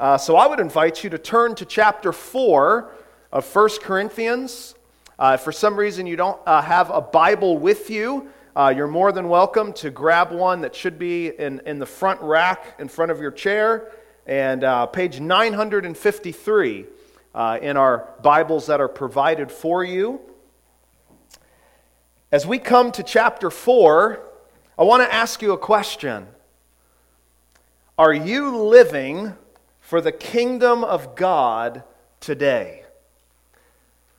Uh, 0.00 0.16
so 0.16 0.36
I 0.36 0.46
would 0.46 0.60
invite 0.60 1.02
you 1.02 1.10
to 1.10 1.18
turn 1.18 1.56
to 1.56 1.64
chapter 1.64 2.12
4 2.12 2.88
of 3.32 3.54
1 3.54 3.68
Corinthians. 3.82 4.76
Uh, 5.18 5.32
if 5.34 5.40
for 5.40 5.50
some 5.50 5.76
reason 5.76 6.06
you 6.06 6.14
don't 6.14 6.40
uh, 6.46 6.62
have 6.62 6.90
a 6.90 7.00
Bible 7.00 7.58
with 7.58 7.90
you, 7.90 8.28
uh, 8.54 8.72
you're 8.74 8.86
more 8.86 9.10
than 9.10 9.28
welcome 9.28 9.72
to 9.72 9.90
grab 9.90 10.30
one 10.30 10.60
that 10.60 10.72
should 10.72 11.00
be 11.00 11.36
in, 11.36 11.60
in 11.66 11.80
the 11.80 11.86
front 11.86 12.20
rack 12.20 12.76
in 12.78 12.86
front 12.86 13.10
of 13.10 13.20
your 13.20 13.32
chair. 13.32 13.90
And 14.24 14.62
uh, 14.62 14.86
page 14.86 15.18
953 15.18 16.86
uh, 17.34 17.58
in 17.60 17.76
our 17.76 18.08
Bibles 18.22 18.68
that 18.68 18.80
are 18.80 18.88
provided 18.88 19.50
for 19.50 19.82
you. 19.82 20.20
As 22.30 22.46
we 22.46 22.60
come 22.60 22.92
to 22.92 23.02
chapter 23.02 23.50
4, 23.50 24.20
I 24.78 24.84
want 24.84 25.02
to 25.02 25.12
ask 25.12 25.42
you 25.42 25.50
a 25.50 25.58
question. 25.58 26.28
Are 27.98 28.12
you 28.12 28.56
living 28.56 29.34
for 29.88 30.02
the 30.02 30.12
kingdom 30.12 30.84
of 30.84 31.16
God 31.16 31.82
today? 32.20 32.82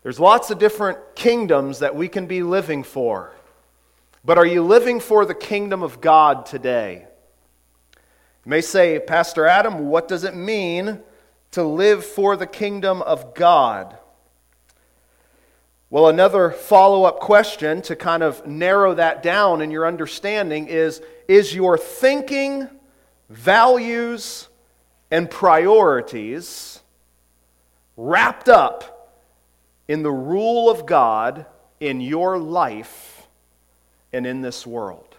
There's 0.02 0.20
lots 0.20 0.50
of 0.50 0.58
different 0.58 0.98
kingdoms 1.14 1.78
that 1.78 1.96
we 1.96 2.08
can 2.08 2.26
be 2.26 2.42
living 2.42 2.82
for. 2.82 3.36
But 4.26 4.40
are 4.40 4.48
you 4.48 4.64
living 4.64 5.00
for 5.00 5.28
the 5.28 5.36
kingdom 5.36 5.84
of 5.84 6.02
God 6.02 6.48
today? 6.48 7.06
You 7.94 8.50
may 8.50 8.62
say, 8.62 8.98
Pastor 8.98 9.46
Adam, 9.46 9.90
what 9.90 10.08
does 10.08 10.24
it 10.24 10.36
mean 10.36 11.02
to 11.52 11.62
live 11.62 12.04
for 12.04 12.36
the 12.36 12.48
kingdom 12.48 13.04
of 13.04 13.36
God? 13.36 13.96
Well, 15.92 16.08
another 16.08 16.50
follow 16.50 17.04
up 17.04 17.20
question 17.20 17.84
to 17.84 17.96
kind 17.96 18.24
of 18.24 18.48
narrow 18.48 18.96
that 18.96 19.22
down 19.22 19.62
in 19.62 19.70
your 19.70 19.86
understanding 19.86 20.66
is 20.66 21.00
Is 21.28 21.54
your 21.54 21.78
thinking, 21.78 22.68
values, 23.30 24.49
and 25.12 25.30
priorities 25.30 26.82
wrapped 27.98 28.50
up 28.50 29.18
in 29.88 30.04
the 30.04 30.12
rule 30.12 30.70
of 30.70 30.86
God 30.86 31.46
in 31.80 32.02
your 32.02 32.38
life 32.38 33.28
and 34.14 34.26
in 34.26 34.42
this 34.42 34.66
world? 34.66 35.16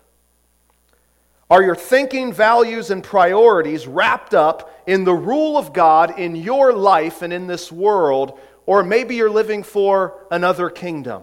Are 1.50 1.62
your 1.62 1.74
thinking, 1.74 2.33
values, 2.33 2.91
and 2.91 3.02
priorities 3.02 3.88
wrapped 3.88 4.34
up 4.34 4.83
in 4.86 5.02
the 5.02 5.14
rule 5.14 5.58
of 5.58 5.72
God 5.72 6.16
in 6.16 6.36
your 6.36 6.72
life 6.72 7.22
and 7.22 7.33
in 7.33 7.48
this 7.48 7.72
world? 7.72 8.38
Or 8.66 8.84
maybe 8.84 9.16
you're 9.16 9.28
living 9.28 9.64
for 9.64 10.27
another 10.30 10.70
kingdom. 10.70 11.22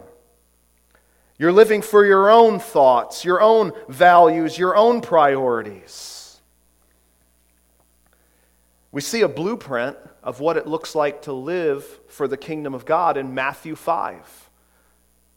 You're 1.39 1.53
living 1.53 1.81
for 1.81 2.05
your 2.05 2.29
own 2.29 2.59
thoughts, 2.59 3.23
your 3.23 3.41
own 3.41 3.71
values, 3.87 4.57
your 4.57 4.75
own 4.75 4.99
priorities. 4.99 6.16
We 8.91 9.01
see 9.01 9.21
a 9.21 9.27
blueprint 9.27 9.97
of 10.23 10.39
what 10.39 10.57
it 10.57 10.67
looks 10.67 10.95
like 10.95 11.23
to 11.23 11.33
live 11.33 11.83
for 12.07 12.27
the 12.27 12.37
kingdom 12.37 12.73
of 12.73 12.85
God 12.85 13.17
in 13.17 13.33
Matthew 13.33 13.75
5, 13.75 14.49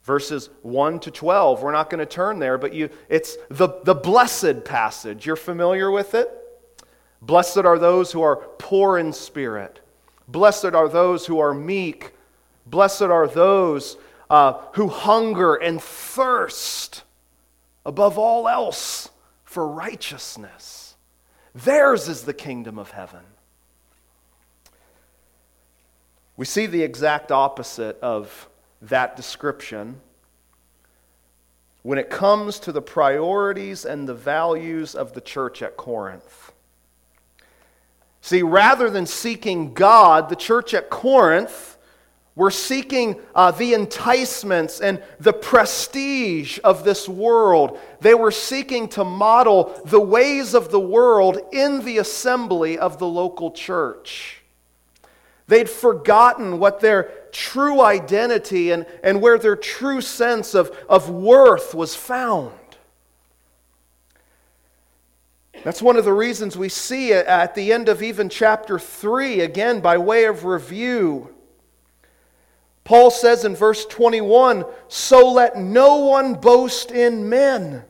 verses 0.05 0.51
1 0.63 1.01
to 1.01 1.11
12. 1.11 1.63
We're 1.63 1.73
not 1.73 1.91
going 1.91 1.99
to 1.99 2.07
turn 2.07 2.39
there, 2.39 2.59
but 2.59 2.73
you, 2.73 2.91
it's 3.09 3.37
the, 3.51 3.69
the 3.85 3.95
blessed 3.95 4.65
passage. 4.65 5.27
You're 5.27 5.37
familiar 5.37 5.91
with 5.91 6.15
it? 6.15 6.31
Blessed 7.23 7.59
are 7.59 7.79
those 7.79 8.13
who 8.13 8.23
are 8.23 8.37
poor 8.37 8.99
in 8.99 9.13
spirit. 9.13 9.81
Blessed 10.27 10.75
are 10.75 10.89
those 10.89 11.27
who 11.27 11.39
are 11.41 11.53
meek. 11.53 12.13
Blessed 12.67 13.03
are 13.03 13.27
those 13.27 13.97
uh, 14.31 14.55
who 14.75 14.89
hunger 14.89 15.57
and 15.57 15.83
thirst 15.83 17.03
above 17.85 18.17
all 18.17 18.49
else 18.49 19.11
for 19.45 19.67
righteousness. 19.67 20.95
Theirs 21.55 22.09
is 22.09 22.23
the 22.23 22.33
kingdom 22.33 22.79
of 22.79 22.93
heaven. 22.93 23.21
We 26.41 26.47
see 26.47 26.65
the 26.65 26.83
exact 26.83 27.31
opposite 27.33 28.01
of 28.01 28.49
that 28.81 29.15
description 29.15 30.01
when 31.83 31.99
it 31.99 32.09
comes 32.09 32.59
to 32.61 32.73
the 32.73 32.81
priorities 32.81 33.85
and 33.85 34.09
the 34.09 34.15
values 34.15 34.95
of 34.95 35.13
the 35.13 35.21
church 35.21 35.61
at 35.61 35.77
Corinth. 35.77 36.53
See, 38.23 38.41
rather 38.41 38.89
than 38.89 39.05
seeking 39.05 39.75
God, 39.75 40.31
the 40.31 40.35
church 40.35 40.73
at 40.73 40.89
Corinth 40.89 41.77
were 42.35 42.51
seeking 42.51 43.21
uh, 43.35 43.51
the 43.51 43.75
enticements 43.75 44.81
and 44.81 45.03
the 45.19 45.35
prestige 45.35 46.59
of 46.65 46.85
this 46.85 47.07
world. 47.07 47.79
They 48.01 48.15
were 48.15 48.31
seeking 48.31 48.89
to 48.89 49.05
model 49.05 49.79
the 49.85 50.01
ways 50.01 50.55
of 50.55 50.71
the 50.71 50.81
world 50.81 51.39
in 51.53 51.85
the 51.85 51.99
assembly 51.99 52.79
of 52.79 52.99
the 52.99 53.07
local 53.07 53.51
church. 53.51 54.41
They'd 55.51 55.69
forgotten 55.69 56.61
what 56.61 56.79
their 56.79 57.11
true 57.33 57.81
identity 57.81 58.71
and, 58.71 58.87
and 59.03 59.21
where 59.21 59.37
their 59.37 59.57
true 59.57 60.01
sense 60.01 60.55
of, 60.55 60.71
of 60.89 61.11
worth 61.11 61.75
was 61.75 61.97
found. 61.97 62.53
That's 65.65 65.83
one 65.83 65.97
of 65.97 66.05
the 66.05 66.13
reasons 66.13 66.57
we 66.57 66.69
see 66.69 67.13
at 67.13 67.57
the 67.57 67.73
end 67.73 67.89
of 67.89 68.01
even 68.01 68.29
chapter 68.29 68.79
3, 68.79 69.41
again, 69.41 69.81
by 69.81 69.99
way 69.99 70.27
of 70.27 70.45
review. 70.45 71.35
Paul 72.85 73.11
says 73.11 73.45
in 73.45 73.57
verse 73.57 73.85
21 73.87 74.65
So 74.87 75.33
let 75.33 75.59
no 75.59 75.97
one 75.97 76.35
boast 76.35 76.93
in 76.93 77.29
men. 77.29 77.83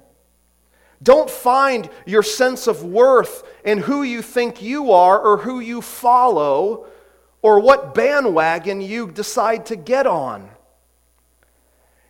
Don't 1.02 1.28
find 1.28 1.90
your 2.06 2.22
sense 2.22 2.66
of 2.66 2.84
worth 2.84 3.46
in 3.66 3.76
who 3.76 4.02
you 4.02 4.22
think 4.22 4.62
you 4.62 4.92
are 4.92 5.20
or 5.20 5.36
who 5.36 5.60
you 5.60 5.82
follow 5.82 6.86
or 7.42 7.60
what 7.60 7.94
bandwagon 7.94 8.80
you 8.80 9.10
decide 9.10 9.66
to 9.66 9.76
get 9.76 10.06
on. 10.06 10.48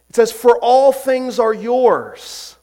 It 0.08 0.16
says, 0.16 0.32
For 0.32 0.58
all 0.58 0.92
things 0.92 1.38
are 1.38 1.54
yours 1.54 2.56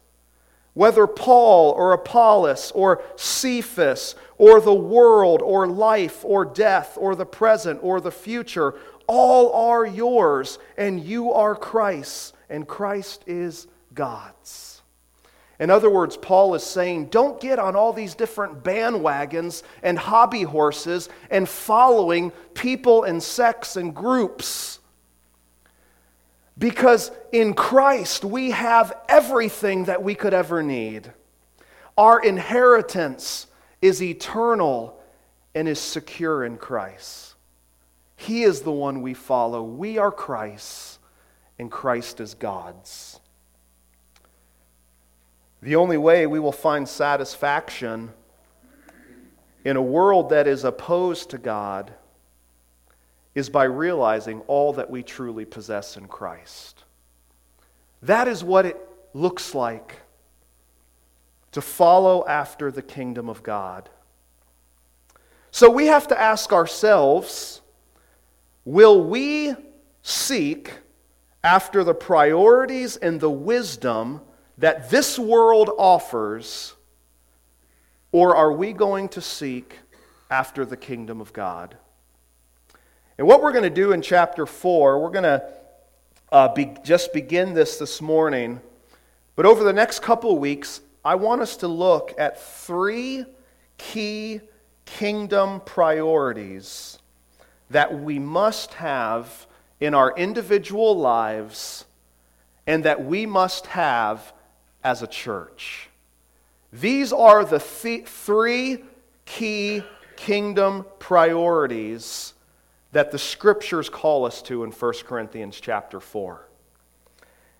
whether 0.77 1.07
Paul 1.07 1.71
or 1.71 1.93
Apollos 1.93 2.71
or 2.75 3.01
Cephas 3.15 4.13
or 4.37 4.61
the 4.61 4.75
world 4.75 5.41
or 5.41 5.65
life 5.65 6.23
or 6.23 6.45
death 6.45 6.95
or 7.01 7.15
the 7.15 7.25
present 7.25 7.79
or 7.81 7.99
the 7.99 8.11
future, 8.11 8.75
all 9.07 9.51
are 9.53 9.87
yours, 9.87 10.59
and 10.77 11.03
you 11.03 11.33
are 11.33 11.55
Christ's, 11.55 12.33
and 12.47 12.67
Christ 12.67 13.23
is 13.25 13.65
God's. 13.95 14.66
In 15.59 15.69
other 15.69 15.89
words, 15.89 16.17
Paul 16.17 16.53
is 16.55 16.63
saying, 16.63 17.07
don't 17.07 17.41
get 17.41 17.57
on 17.57 17.75
all 17.75 17.91
these 17.91 18.13
different 18.13 18.63
bandwagons 18.63 19.63
and 19.81 19.97
hobby 19.97 20.43
horses 20.43 21.09
and 21.31 21.49
following 21.49 22.31
people 22.53 23.03
and 23.03 23.21
sects 23.21 23.75
and 23.75 23.93
groups 23.93 24.79
because 26.57 27.11
in 27.31 27.53
Christ 27.53 28.25
we 28.25 28.51
have 28.51 28.93
everything 29.07 29.85
that 29.85 30.01
we 30.01 30.15
could 30.15 30.33
ever 30.33 30.63
need. 30.63 31.11
Our 31.97 32.19
inheritance 32.21 33.47
is 33.81 34.01
eternal 34.01 34.99
and 35.53 35.67
is 35.67 35.79
secure 35.79 36.43
in 36.43 36.57
Christ. 36.57 37.35
He 38.15 38.43
is 38.43 38.61
the 38.61 38.71
one 38.71 39.01
we 39.01 39.13
follow. 39.13 39.63
We 39.63 39.97
are 39.97 40.11
Christ's, 40.11 40.99
and 41.59 41.71
Christ 41.71 42.19
is 42.19 42.33
God's. 42.33 43.19
The 45.61 45.75
only 45.75 45.97
way 45.97 46.27
we 46.27 46.39
will 46.39 46.51
find 46.51 46.87
satisfaction 46.87 48.11
in 49.65 49.75
a 49.75 49.81
world 49.81 50.29
that 50.29 50.47
is 50.47 50.63
opposed 50.63 51.31
to 51.31 51.37
God 51.37 51.91
is 53.33 53.49
by 53.49 53.65
realizing 53.65 54.41
all 54.41 54.73
that 54.73 54.89
we 54.89 55.03
truly 55.03 55.45
possess 55.45 55.97
in 55.97 56.07
Christ. 56.07 56.83
That 58.01 58.27
is 58.27 58.43
what 58.43 58.65
it 58.65 58.79
looks 59.13 59.55
like 59.55 60.01
to 61.51 61.61
follow 61.61 62.25
after 62.27 62.71
the 62.71 62.81
kingdom 62.81 63.29
of 63.29 63.41
God. 63.41 63.89
So 65.51 65.69
we 65.69 65.87
have 65.87 66.07
to 66.09 66.19
ask 66.19 66.53
ourselves 66.53 67.61
will 68.63 69.03
we 69.03 69.55
seek 70.01 70.71
after 71.43 71.83
the 71.83 71.95
priorities 71.95 72.97
and 72.97 73.19
the 73.19 73.31
wisdom 73.31 74.21
that 74.57 74.89
this 74.89 75.19
world 75.19 75.69
offers, 75.77 76.73
or 78.11 78.35
are 78.35 78.51
we 78.51 78.73
going 78.73 79.09
to 79.09 79.21
seek 79.21 79.79
after 80.31 80.65
the 80.65 80.77
kingdom 80.77 81.21
of 81.21 81.31
God? 81.33 81.77
And 83.17 83.27
what 83.27 83.41
we're 83.41 83.51
going 83.51 83.63
to 83.63 83.69
do 83.69 83.91
in 83.91 84.01
chapter 84.01 84.45
4, 84.45 84.99
we're 84.99 85.09
going 85.09 85.23
to 85.23 85.43
uh, 86.31 86.53
be, 86.53 86.71
just 86.83 87.13
begin 87.13 87.53
this 87.53 87.77
this 87.77 88.01
morning. 88.01 88.59
But 89.35 89.45
over 89.45 89.63
the 89.63 89.73
next 89.73 90.01
couple 90.01 90.31
of 90.31 90.39
weeks, 90.39 90.81
I 91.05 91.15
want 91.15 91.41
us 91.41 91.57
to 91.57 91.67
look 91.67 92.13
at 92.17 92.41
three 92.41 93.25
key 93.77 94.41
kingdom 94.85 95.61
priorities 95.61 96.99
that 97.69 97.99
we 97.99 98.19
must 98.19 98.73
have 98.75 99.47
in 99.79 99.93
our 99.93 100.15
individual 100.15 100.97
lives 100.97 101.85
and 102.65 102.83
that 102.83 103.05
we 103.05 103.25
must 103.25 103.67
have 103.67 104.33
as 104.83 105.01
a 105.01 105.07
church. 105.07 105.89
These 106.71 107.13
are 107.13 107.45
the 107.45 107.59
th- 107.59 108.07
three 108.07 108.83
key 109.25 109.83
kingdom 110.15 110.85
priorities 110.99 112.33
that 112.91 113.11
the 113.11 113.19
scriptures 113.19 113.89
call 113.89 114.25
us 114.25 114.41
to 114.43 114.63
in 114.63 114.71
1 114.71 114.93
Corinthians 115.05 115.59
chapter 115.59 115.99
4. 115.99 116.47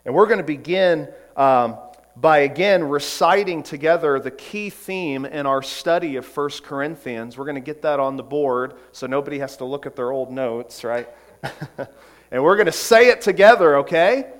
And 0.05 0.15
we're 0.15 0.25
going 0.25 0.39
to 0.39 0.43
begin 0.43 1.09
um, 1.35 1.77
by 2.15 2.39
again 2.39 2.83
reciting 2.83 3.61
together 3.61 4.19
the 4.19 4.31
key 4.31 4.69
theme 4.69 5.25
in 5.25 5.45
our 5.45 5.61
study 5.61 6.15
of 6.15 6.25
1 6.25 6.49
Corinthians. 6.63 7.37
We're 7.37 7.45
going 7.45 7.55
to 7.55 7.61
get 7.61 7.83
that 7.83 7.99
on 7.99 8.17
the 8.17 8.23
board 8.23 8.73
so 8.91 9.05
nobody 9.05 9.39
has 9.39 9.57
to 9.57 9.65
look 9.65 9.85
at 9.85 9.95
their 9.95 10.11
old 10.11 10.31
notes, 10.31 10.83
right? 10.83 11.07
and 12.31 12.43
we're 12.43 12.55
going 12.55 12.65
to 12.65 12.71
say 12.71 13.09
it 13.09 13.21
together, 13.21 13.77
okay? 13.77 14.31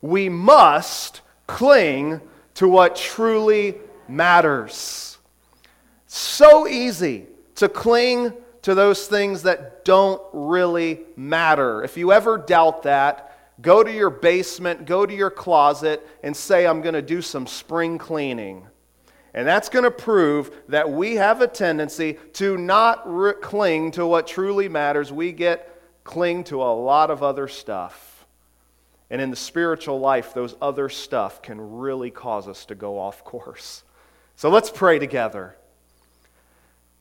We 0.00 0.28
must 0.28 1.20
cling 1.48 2.20
to 2.54 2.68
what 2.68 2.94
truly 2.94 3.74
matters. 4.06 5.18
So 6.06 6.68
easy 6.68 7.26
to 7.56 7.68
cling 7.68 8.32
to 8.62 8.74
those 8.74 9.08
things 9.08 9.42
that 9.42 9.84
don't 9.84 10.22
really 10.32 11.00
matter. 11.16 11.82
If 11.82 11.96
you 11.96 12.12
ever 12.12 12.38
doubt 12.38 12.84
that, 12.84 13.36
go 13.60 13.82
to 13.82 13.92
your 13.92 14.10
basement, 14.10 14.84
go 14.86 15.04
to 15.04 15.14
your 15.14 15.30
closet, 15.30 16.06
and 16.22 16.36
say, 16.36 16.66
I'm 16.66 16.82
going 16.82 16.94
to 16.94 17.02
do 17.02 17.20
some 17.20 17.46
spring 17.46 17.98
cleaning. 17.98 18.66
And 19.34 19.46
that's 19.46 19.68
going 19.68 19.84
to 19.84 19.90
prove 19.90 20.50
that 20.68 20.90
we 20.90 21.16
have 21.16 21.40
a 21.40 21.46
tendency 21.46 22.18
to 22.34 22.56
not 22.56 23.02
re- 23.04 23.34
cling 23.34 23.92
to 23.92 24.06
what 24.06 24.26
truly 24.26 24.68
matters. 24.68 25.12
We 25.12 25.32
get 25.32 25.80
cling 26.04 26.44
to 26.44 26.62
a 26.62 26.72
lot 26.72 27.10
of 27.10 27.22
other 27.22 27.48
stuff. 27.48 28.07
And 29.10 29.20
in 29.20 29.30
the 29.30 29.36
spiritual 29.36 30.00
life, 30.00 30.34
those 30.34 30.54
other 30.60 30.88
stuff 30.88 31.40
can 31.40 31.78
really 31.78 32.10
cause 32.10 32.46
us 32.46 32.66
to 32.66 32.74
go 32.74 32.98
off 32.98 33.24
course. 33.24 33.82
So 34.36 34.50
let's 34.50 34.70
pray 34.70 34.98
together. 34.98 35.56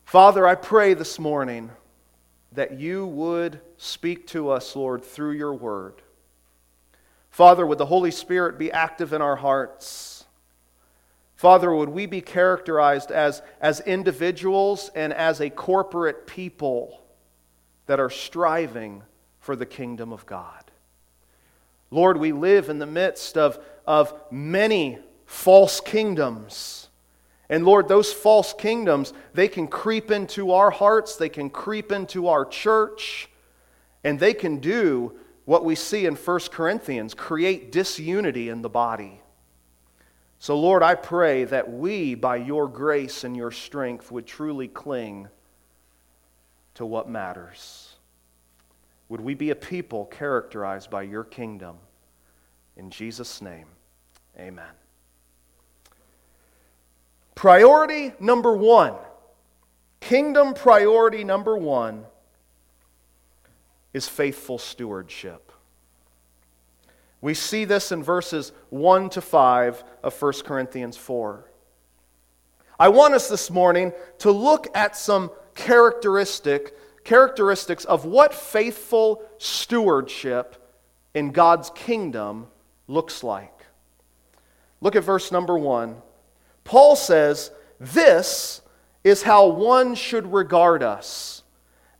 Father, 0.06 0.48
I 0.48 0.56
pray 0.56 0.94
this 0.94 1.19
morning 1.19 1.69
that 2.54 2.80
you 2.80 3.06
would 3.06 3.59
speak 3.77 4.25
to 4.27 4.50
us, 4.50 4.75
Lord, 4.75 5.04
through 5.04 5.33
your 5.33 5.54
word. 5.54 6.01
Father, 7.30 7.65
would 7.65 7.77
the 7.77 7.86
Holy 7.86 8.09
Spirit 8.09 8.57
be 8.57 8.71
active 8.71 9.13
in 9.13 9.21
our 9.21 9.36
hearts? 9.36 10.25
Father, 11.36 11.71
would 11.75 11.89
we 11.89 12.07
be 12.07 12.21
characterized 12.21 13.12
as, 13.12 13.44
as 13.62 13.80
individuals 13.81 14.89
and 14.95 15.13
as 15.13 15.39
a 15.39 15.51
corporate 15.51 16.25
people 16.25 17.00
that 17.86 18.00
are 18.00 18.09
striving 18.09 19.04
for 19.39 19.56
the 19.56 19.65
kingdom 19.65 20.12
of 20.12 20.25
God? 20.25 20.67
Lord, 21.89 22.18
we 22.18 22.31
live 22.31 22.69
in 22.69 22.80
the 22.80 22.86
midst 22.86 23.38
of, 23.38 23.60
of 23.86 24.13
many 24.31 25.00
false 25.25 25.80
kingdoms. 25.80 26.89
And 27.50 27.66
Lord, 27.66 27.88
those 27.88 28.12
false 28.12 28.54
kingdoms, 28.54 29.13
they 29.34 29.48
can 29.48 29.68
creep 29.68 30.12
into 30.12 30.51
our 30.51 30.69
hearts, 30.69 31.16
they 31.16 31.30
can 31.30 31.50
creep 31.50 31.92
into 31.92 32.28
our 32.28 32.45
church, 32.45 33.30
and 34.04 34.19
they 34.19 34.34
can 34.34 34.57
do 34.57 35.13
what 35.45 35.63
we 35.63 35.75
see 35.75 36.06
in 36.06 36.16
1 36.16 36.39
Corinthians 36.51 37.13
create 37.13 37.72
disunity 37.72 38.50
in 38.50 38.62
the 38.62 38.69
body. 38.69 39.22
So, 40.40 40.60
Lord, 40.60 40.83
I 40.83 40.95
pray 40.95 41.45
that 41.45 41.72
we, 41.72 42.16
by 42.16 42.36
your 42.36 42.68
grace 42.68 43.24
and 43.24 43.36
your 43.36 43.51
strength, 43.51 44.12
would 44.12 44.28
truly 44.28 44.68
cling 44.68 45.30
to 46.75 46.86
what 46.86 47.10
matters. 47.10 47.87
Would 49.09 49.21
we 49.21 49.33
be 49.33 49.51
a 49.51 49.56
people 49.56 50.06
characterized 50.06 50.89
by 50.89 51.04
your 51.04 51.24
kingdom? 51.24 51.77
In 52.75 52.89
Jesus' 52.89 53.42
name, 53.42 53.68
amen. 54.38 54.65
Priority 57.36 58.13
number 58.19 58.56
one, 58.56 58.95
kingdom 60.00 60.54
priority 60.54 61.24
number 61.24 61.57
one 61.57 62.06
is 63.94 64.07
faithful 64.07 64.57
stewardship. 64.57 65.51
We 67.21 67.33
see 67.33 67.65
this 67.65 67.92
in 67.92 68.04
verses 68.04 68.51
1 68.69 69.09
to 69.12 69.21
5 69.21 69.83
of 70.04 70.21
1 70.21 70.33
Corinthians 70.45 70.98
4. 70.98 71.50
I 72.80 72.89
want 72.89 73.15
us 73.15 73.27
this 73.27 73.50
morning 73.50 73.92
to 74.19 74.31
look 74.31 74.68
at 74.75 74.95
some 74.95 75.31
characteristic 75.56 76.77
characteristics 77.07 77.86
of 77.86 78.04
what 78.04 78.33
faithful 78.33 79.24
stewardship 79.38 80.62
in 81.13 81.31
God's 81.31 81.69
kingdom 81.69 82.48
looks 82.88 83.24
like. 83.24 83.65
Look 84.81 84.95
at 84.98 85.06
verse 85.06 85.31
number 85.31 85.57
1. 85.57 86.01
Paul 86.65 86.98
says, 86.98 87.50
"This 87.80 88.62
is 89.06 89.24
how 89.24 89.48
one 89.48 89.95
should 89.95 90.33
regard 90.33 90.83
us 90.83 91.44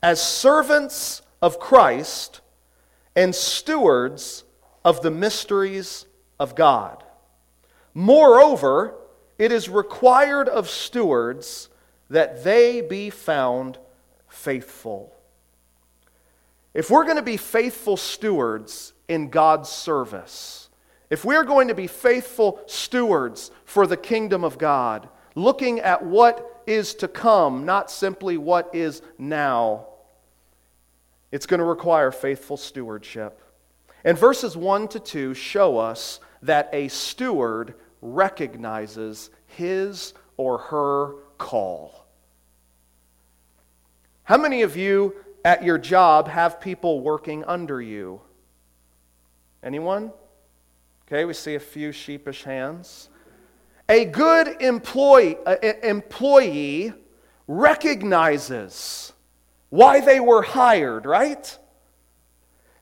as 0.04 0.21
servants 0.21 1.21
of 1.42 1.57
Christ 1.57 2.42
and 3.15 3.33
stewards 3.33 4.44
of 4.83 5.01
the 5.01 5.12
mysteries 5.12 6.06
of 6.38 6.54
God. 6.54 7.04
Moreover, 7.94 8.95
it 9.38 9.54
is 9.54 9.69
required 9.69 10.50
of 10.50 10.69
stewards 10.69 11.69
that 12.09 12.44
they 12.44 12.81
be 12.81 13.09
found 13.09 13.80
faithful. 14.38 15.13
If 16.74 16.89
we're 16.89 17.06
going 17.06 17.18
to 17.18 17.24
be 17.24 17.38
faithful 17.38 17.98
stewards 17.98 18.94
in 19.07 19.30
God's 19.30 19.69
service, 19.69 20.69
if 21.10 21.25
we're 21.25 21.44
going 21.44 21.69
to 21.69 21.75
be 21.75 21.88
faithful 21.88 22.60
stewards 22.68 23.51
for 23.66 23.88
the 23.88 23.98
kingdom 23.98 24.44
of 24.44 24.57
God, 24.57 25.10
looking 25.36 25.80
at 25.80 26.06
what 26.06 26.63
is 26.68 26.94
to 26.95 27.07
come, 27.07 27.66
not 27.66 27.89
simply 27.89 28.38
what 28.38 28.69
is 28.74 29.01
now, 29.18 29.88
it's 31.31 31.45
going 31.45 31.60
to 31.60 31.66
require 31.66 32.12
faithful 32.12 32.57
stewardship. 32.57 33.42
And 34.04 34.18
verses 34.18 34.56
1 34.56 34.90
to 34.90 35.00
2 35.00 35.33
show 35.33 35.78
us 35.78 36.19
that 36.44 36.69
a 36.74 36.88
steward 36.90 37.74
recognizes 38.01 39.30
his 39.48 40.13
or 40.38 40.60
her 40.60 41.16
call. 41.38 42.06
How 44.27 44.35
many 44.35 44.63
of 44.63 44.75
you 44.75 45.16
at 45.45 45.63
your 45.63 45.78
job 45.78 46.28
have 46.28 46.59
people 46.59 46.99
working 46.99 47.45
under 47.45 47.81
you? 47.81 48.19
Anyone? 49.63 50.11
Okay, 51.07 51.23
we 51.23 51.33
see 51.33 51.56
a 51.56 51.61
few 51.61 51.94
sheepish 51.94 52.44
hands. 52.44 53.07
A 53.87 54.04
good 54.04 54.61
employee, 54.61 55.37
uh, 55.45 55.56
employee 55.81 56.92
recognizes 57.47 59.13
why 59.69 60.02
they 60.02 60.19
were 60.19 60.42
hired, 60.42 61.06
right? 61.06 61.57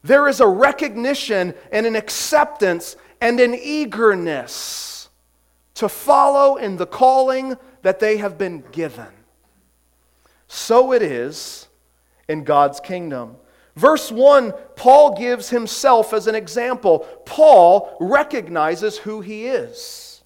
There 0.01 0.27
is 0.27 0.39
a 0.39 0.48
recognition 0.48 1.53
and 1.72 1.86
an 1.86 1.96
acceptance 1.96 2.96
and 3.22 3.39
an 3.39 3.53
eagerness 3.53 5.10
to 5.75 5.89
follow 5.89 6.55
in 6.55 6.77
the 6.77 6.88
calling 6.88 7.55
that 7.84 8.00
they 8.00 8.17
have 8.17 8.36
been 8.36 8.63
given. 8.72 9.10
So 10.55 10.93
it 10.93 11.01
is 11.01 11.67
in 12.29 12.45
God's 12.45 12.79
kingdom. 12.79 13.35
Verse 13.75 14.09
1, 14.09 14.53
Paul 14.77 15.17
gives 15.17 15.50
himself 15.50 16.13
as 16.13 16.27
an 16.27 16.35
example. 16.35 17.00
Paul 17.25 17.97
recognizes 18.00 18.97
who 18.97 19.19
he 19.19 19.47
is. 19.47 20.24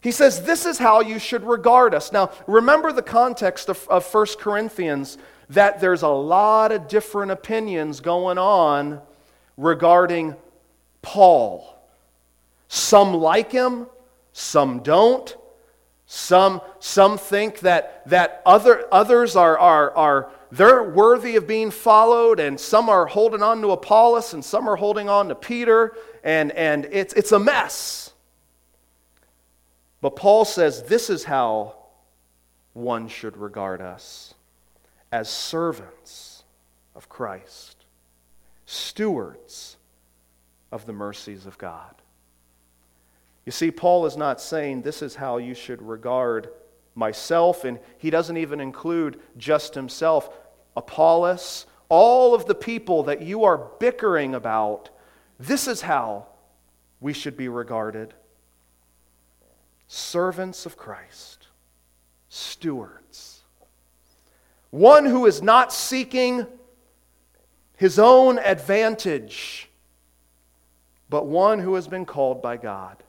He 0.00 0.10
says, 0.10 0.44
This 0.44 0.64
is 0.64 0.78
how 0.78 1.02
you 1.02 1.18
should 1.18 1.44
regard 1.44 1.92
us. 1.94 2.12
Now, 2.12 2.30
remember 2.46 2.92
the 2.92 3.02
context 3.02 3.68
of, 3.68 3.86
of 3.88 4.06
1 4.10 4.26
Corinthians 4.38 5.18
that 5.50 5.82
there's 5.82 6.02
a 6.02 6.08
lot 6.08 6.72
of 6.72 6.88
different 6.88 7.30
opinions 7.30 8.00
going 8.00 8.38
on 8.38 9.02
regarding 9.58 10.34
Paul. 11.02 11.78
Some 12.68 13.12
like 13.12 13.52
him, 13.52 13.86
some 14.32 14.78
don't. 14.78 15.36
Some, 16.06 16.60
some 16.78 17.18
think 17.18 17.60
that, 17.60 18.08
that 18.08 18.40
other, 18.46 18.86
others 18.92 19.34
are, 19.34 19.58
are, 19.58 19.90
are 19.96 20.30
they're 20.52 20.84
worthy 20.84 21.34
of 21.34 21.48
being 21.48 21.72
followed, 21.72 22.38
and 22.38 22.58
some 22.60 22.88
are 22.88 23.06
holding 23.06 23.42
on 23.42 23.60
to 23.62 23.72
Apollos, 23.72 24.32
and 24.32 24.44
some 24.44 24.68
are 24.68 24.76
holding 24.76 25.08
on 25.08 25.28
to 25.28 25.34
Peter, 25.34 25.96
and, 26.22 26.52
and 26.52 26.86
it's, 26.92 27.12
it's 27.14 27.32
a 27.32 27.38
mess. 27.38 28.12
But 30.00 30.14
Paul 30.14 30.44
says 30.44 30.84
this 30.84 31.10
is 31.10 31.24
how 31.24 31.74
one 32.72 33.08
should 33.08 33.36
regard 33.36 33.80
us 33.80 34.34
as 35.10 35.28
servants 35.28 36.44
of 36.94 37.08
Christ, 37.08 37.84
stewards 38.64 39.76
of 40.70 40.86
the 40.86 40.92
mercies 40.92 41.46
of 41.46 41.58
God. 41.58 41.94
You 43.46 43.52
see, 43.52 43.70
Paul 43.70 44.04
is 44.04 44.16
not 44.16 44.40
saying 44.40 44.82
this 44.82 45.00
is 45.00 45.14
how 45.14 45.38
you 45.38 45.54
should 45.54 45.80
regard 45.80 46.50
myself, 46.94 47.64
and 47.64 47.78
he 47.96 48.10
doesn't 48.10 48.36
even 48.36 48.60
include 48.60 49.18
just 49.38 49.74
himself. 49.74 50.28
Apollos, 50.76 51.64
all 51.88 52.34
of 52.34 52.44
the 52.44 52.54
people 52.54 53.04
that 53.04 53.22
you 53.22 53.44
are 53.44 53.70
bickering 53.78 54.34
about, 54.34 54.90
this 55.38 55.66
is 55.66 55.80
how 55.80 56.26
we 57.00 57.14
should 57.14 57.36
be 57.36 57.48
regarded 57.48 58.12
servants 59.88 60.66
of 60.66 60.76
Christ, 60.76 61.46
stewards 62.28 63.36
one 64.76 65.06
who 65.06 65.26
is 65.26 65.42
not 65.42 65.72
seeking 65.72 66.46
his 67.76 67.98
own 67.98 68.38
advantage, 68.38 69.70
but 71.08 71.26
one 71.26 71.58
who 71.58 71.74
has 71.74 71.88
been 71.88 72.04
called 72.04 72.42
by 72.42 72.56
God. 72.56 73.02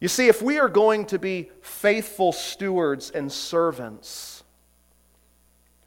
You 0.00 0.08
see, 0.08 0.28
if 0.28 0.42
we 0.42 0.58
are 0.58 0.68
going 0.68 1.06
to 1.06 1.18
be 1.18 1.50
faithful 1.62 2.32
stewards 2.32 3.10
and 3.10 3.32
servants, 3.32 4.44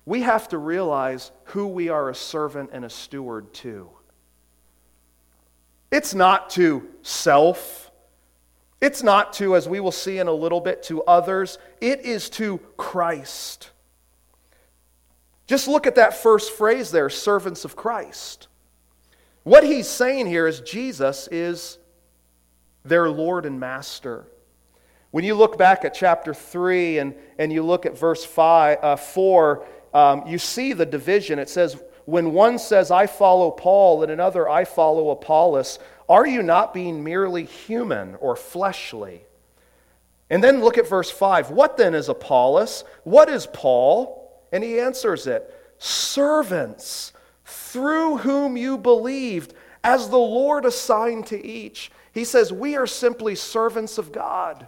we 0.05 0.21
have 0.21 0.47
to 0.49 0.57
realize 0.57 1.31
who 1.45 1.67
we 1.67 1.89
are 1.89 2.09
a 2.09 2.15
servant 2.15 2.71
and 2.73 2.83
a 2.83 2.89
steward 2.89 3.53
to. 3.55 3.89
It's 5.91 6.13
not 6.13 6.49
to 6.51 6.87
self. 7.01 7.91
It's 8.81 9.03
not 9.03 9.33
to, 9.33 9.55
as 9.55 9.67
we 9.67 9.79
will 9.79 9.91
see 9.91 10.19
in 10.19 10.27
a 10.27 10.33
little 10.33 10.61
bit, 10.61 10.83
to 10.83 11.03
others. 11.03 11.57
It 11.81 12.01
is 12.01 12.29
to 12.31 12.59
Christ. 12.77 13.71
Just 15.47 15.67
look 15.67 15.87
at 15.87 15.95
that 15.95 16.13
first 16.13 16.53
phrase 16.53 16.91
there 16.91 17.09
servants 17.09 17.65
of 17.65 17.75
Christ. 17.75 18.47
What 19.43 19.63
he's 19.63 19.87
saying 19.87 20.27
here 20.27 20.45
is 20.45 20.61
Jesus 20.61 21.27
is 21.31 21.78
their 22.83 23.09
Lord 23.09 23.45
and 23.45 23.59
Master. 23.59 24.25
When 25.11 25.23
you 25.23 25.35
look 25.35 25.57
back 25.57 25.85
at 25.85 25.93
chapter 25.93 26.33
3 26.33 26.99
and, 26.99 27.15
and 27.37 27.51
you 27.51 27.63
look 27.63 27.85
at 27.85 27.97
verse 27.97 28.23
five, 28.23 28.77
uh, 28.81 28.95
4, 28.95 29.65
um, 29.93 30.27
you 30.27 30.37
see 30.37 30.73
the 30.73 30.85
division. 30.85 31.39
It 31.39 31.49
says, 31.49 31.81
When 32.05 32.33
one 32.33 32.59
says, 32.59 32.91
I 32.91 33.07
follow 33.07 33.49
Paul, 33.49 34.03
and 34.03 34.11
another, 34.11 34.47
I 34.47 34.65
follow 34.65 35.09
Apollos, 35.09 35.79
are 36.07 36.27
you 36.27 36.43
not 36.43 36.73
being 36.73 37.03
merely 37.03 37.45
human 37.45 38.15
or 38.15 38.35
fleshly? 38.35 39.23
And 40.29 40.43
then 40.43 40.61
look 40.61 40.77
at 40.77 40.87
verse 40.87 41.09
5. 41.09 41.49
What 41.49 41.77
then 41.77 41.95
is 41.95 42.07
Apollos? 42.07 42.83
What 43.03 43.29
is 43.29 43.47
Paul? 43.47 44.43
And 44.51 44.63
he 44.63 44.79
answers 44.79 45.27
it 45.27 45.53
Servants, 45.79 47.13
through 47.45 48.17
whom 48.17 48.57
you 48.57 48.77
believed, 48.77 49.53
as 49.83 50.09
the 50.09 50.17
Lord 50.17 50.65
assigned 50.65 51.25
to 51.27 51.45
each. 51.45 51.91
He 52.13 52.25
says, 52.25 52.51
We 52.51 52.75
are 52.75 52.87
simply 52.87 53.35
servants 53.35 53.97
of 53.97 54.11
God. 54.11 54.67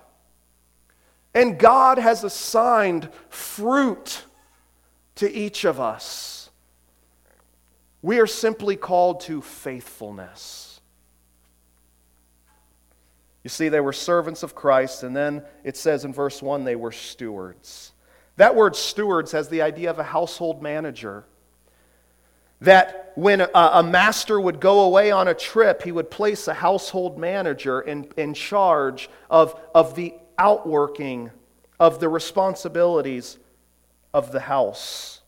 And 1.33 1.57
God 1.57 1.97
has 1.97 2.23
assigned 2.23 3.09
fruit 3.29 4.25
to 5.15 5.31
each 5.31 5.63
of 5.63 5.79
us. 5.79 6.49
We 8.01 8.19
are 8.19 8.27
simply 8.27 8.75
called 8.75 9.21
to 9.21 9.41
faithfulness. 9.41 10.71
You 13.43 13.49
see, 13.49 13.69
they 13.69 13.79
were 13.79 13.93
servants 13.93 14.43
of 14.43 14.53
Christ, 14.53 15.03
and 15.03 15.15
then 15.15 15.43
it 15.63 15.77
says 15.77 16.05
in 16.05 16.13
verse 16.13 16.41
1 16.41 16.63
they 16.63 16.75
were 16.75 16.91
stewards. 16.91 17.91
That 18.37 18.55
word 18.55 18.75
stewards 18.75 19.31
has 19.31 19.49
the 19.49 19.61
idea 19.61 19.89
of 19.89 19.99
a 19.99 20.03
household 20.03 20.61
manager. 20.61 21.25
That 22.61 23.11
when 23.15 23.41
a, 23.41 23.49
a, 23.53 23.83
master 23.83 24.39
would 24.39 24.59
go 24.59 24.81
away 24.81 25.11
on 25.11 25.27
a 25.27 25.33
trip, 25.33 25.83
he 25.83 25.91
would 25.91 26.09
place 26.09 26.47
a 26.47 26.53
household 26.53 27.17
manager 27.17 27.81
in, 27.81 28.07
in 28.17 28.33
charge 28.33 29.09
of, 29.29 29.59
of 29.75 29.95
the 29.95 30.13
outworking 30.37 31.31
of 31.79 31.99
the 31.99 32.07
responsibilities 32.07 33.37
of 34.13 34.31
the 34.31 34.41
house. 34.41 35.21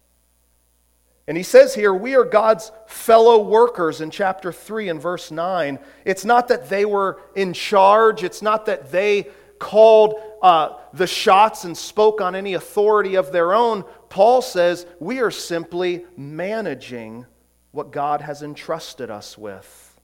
And 1.27 1.37
he 1.37 1.43
says 1.43 1.73
here, 1.73 1.93
we 1.93 2.15
are 2.15 2.25
God's 2.25 2.71
fellow 2.85 3.41
workers 3.41 4.01
in 4.01 4.11
chapter 4.11 4.51
3 4.51 4.89
and 4.89 5.01
verse 5.01 5.31
9. 5.31 5.79
It's 6.05 6.25
not 6.25 6.49
that 6.49 6.69
they 6.69 6.83
were 6.85 7.21
in 7.33 7.53
charge, 7.53 8.23
it's 8.23 8.41
not 8.41 8.65
that 8.65 8.91
they 8.91 9.27
called 9.57 10.15
uh, 10.43 10.77
the 10.91 11.07
shots 11.07 11.63
and 11.63 11.75
spoke 11.75 12.19
on 12.19 12.35
any 12.35 12.53
authority 12.53 13.15
of 13.15 13.31
their 13.31 13.53
own. 13.53 13.85
Paul 14.09 14.41
says 14.41 14.85
we 14.99 15.21
are 15.21 15.31
simply 15.31 16.05
managing 16.17 17.25
what 17.71 17.91
God 17.91 18.21
has 18.21 18.43
entrusted 18.43 19.09
us 19.09 19.37
with. 19.37 19.99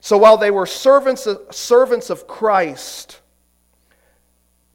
So 0.00 0.16
while 0.16 0.36
they 0.36 0.52
were 0.52 0.64
servants 0.64 1.26
of, 1.26 1.40
servants 1.50 2.08
of 2.08 2.28
Christ, 2.28 3.20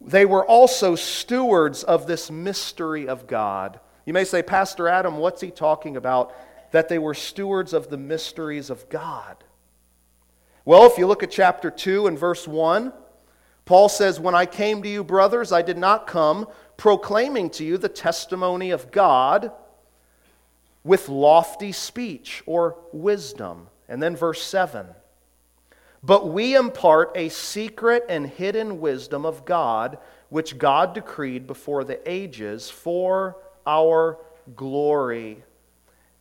they 0.02 0.26
were 0.26 0.46
also 0.46 0.96
stewards 0.96 1.84
of 1.84 2.08
this 2.08 2.30
mystery 2.30 3.08
of 3.08 3.26
God. 3.26 3.80
You 4.06 4.12
may 4.12 4.26
say, 4.26 4.44
Pastor 4.44 4.90
Adam, 4.90 5.18
what's 5.18 5.40
he 5.40 5.50
talking 5.50 5.96
about? 5.96 6.36
That 6.72 6.90
they 6.90 7.00
were 7.00 7.14
stewards 7.14 7.72
of 7.72 7.90
the 7.90 7.98
mysteries 7.98 8.70
of 8.70 8.90
God. 8.90 9.38
Well, 10.66 10.86
if 10.86 10.98
you 10.98 11.08
look 11.08 11.24
at 11.24 11.32
chapter 11.32 11.72
2 11.72 12.08
and 12.08 12.20
verse 12.20 12.46
1, 12.48 12.92
Paul 13.72 13.88
says, 13.88 14.20
When 14.20 14.36
I 14.36 14.46
came 14.48 14.84
to 14.84 14.90
you, 14.90 15.02
brothers, 15.02 15.54
I 15.54 15.62
did 15.62 15.78
not 15.78 16.06
come 16.06 16.46
proclaiming 16.76 17.50
to 17.52 17.64
you 17.64 17.78
the 17.78 17.88
testimony 17.88 18.72
of 18.72 18.92
God 18.92 19.54
with 20.84 21.08
lofty 21.08 21.72
speech 21.72 22.44
or 22.46 22.76
wisdom. 22.92 23.68
And 23.88 24.04
then 24.04 24.18
verse 24.18 24.44
7 24.44 24.88
But 26.04 26.28
we 26.28 26.54
impart 26.54 27.14
a 27.16 27.30
secret 27.30 28.04
and 28.10 28.28
hidden 28.28 28.82
wisdom 28.82 29.26
of 29.26 29.46
God, 29.46 30.00
which 30.28 30.58
God 30.58 30.94
decreed 30.94 31.48
before 31.48 31.86
the 31.86 32.02
ages 32.06 32.70
for 32.70 33.38
our 33.66 34.18
glory. 34.54 35.46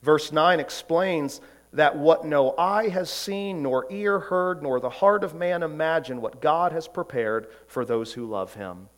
Verse 0.04 0.30
9 0.30 0.61
explains 0.61 1.40
that 1.73 1.97
what 1.97 2.25
no 2.25 2.55
eye 2.59 2.89
has 2.89 3.11
seen, 3.11 3.62
nor 3.62 3.87
ear 3.91 4.19
heard, 4.19 4.62
nor 4.62 4.81
the 4.81 4.91
heart 4.91 5.23
of 5.23 5.35
man 5.35 5.62
imagined, 5.62 6.21
what 6.21 6.41
God 6.41 6.73
has 6.73 6.89
prepared 6.89 7.49
for 7.67 7.85
those 7.85 8.12
who 8.12 8.27
love 8.27 8.55
him. 8.55 8.89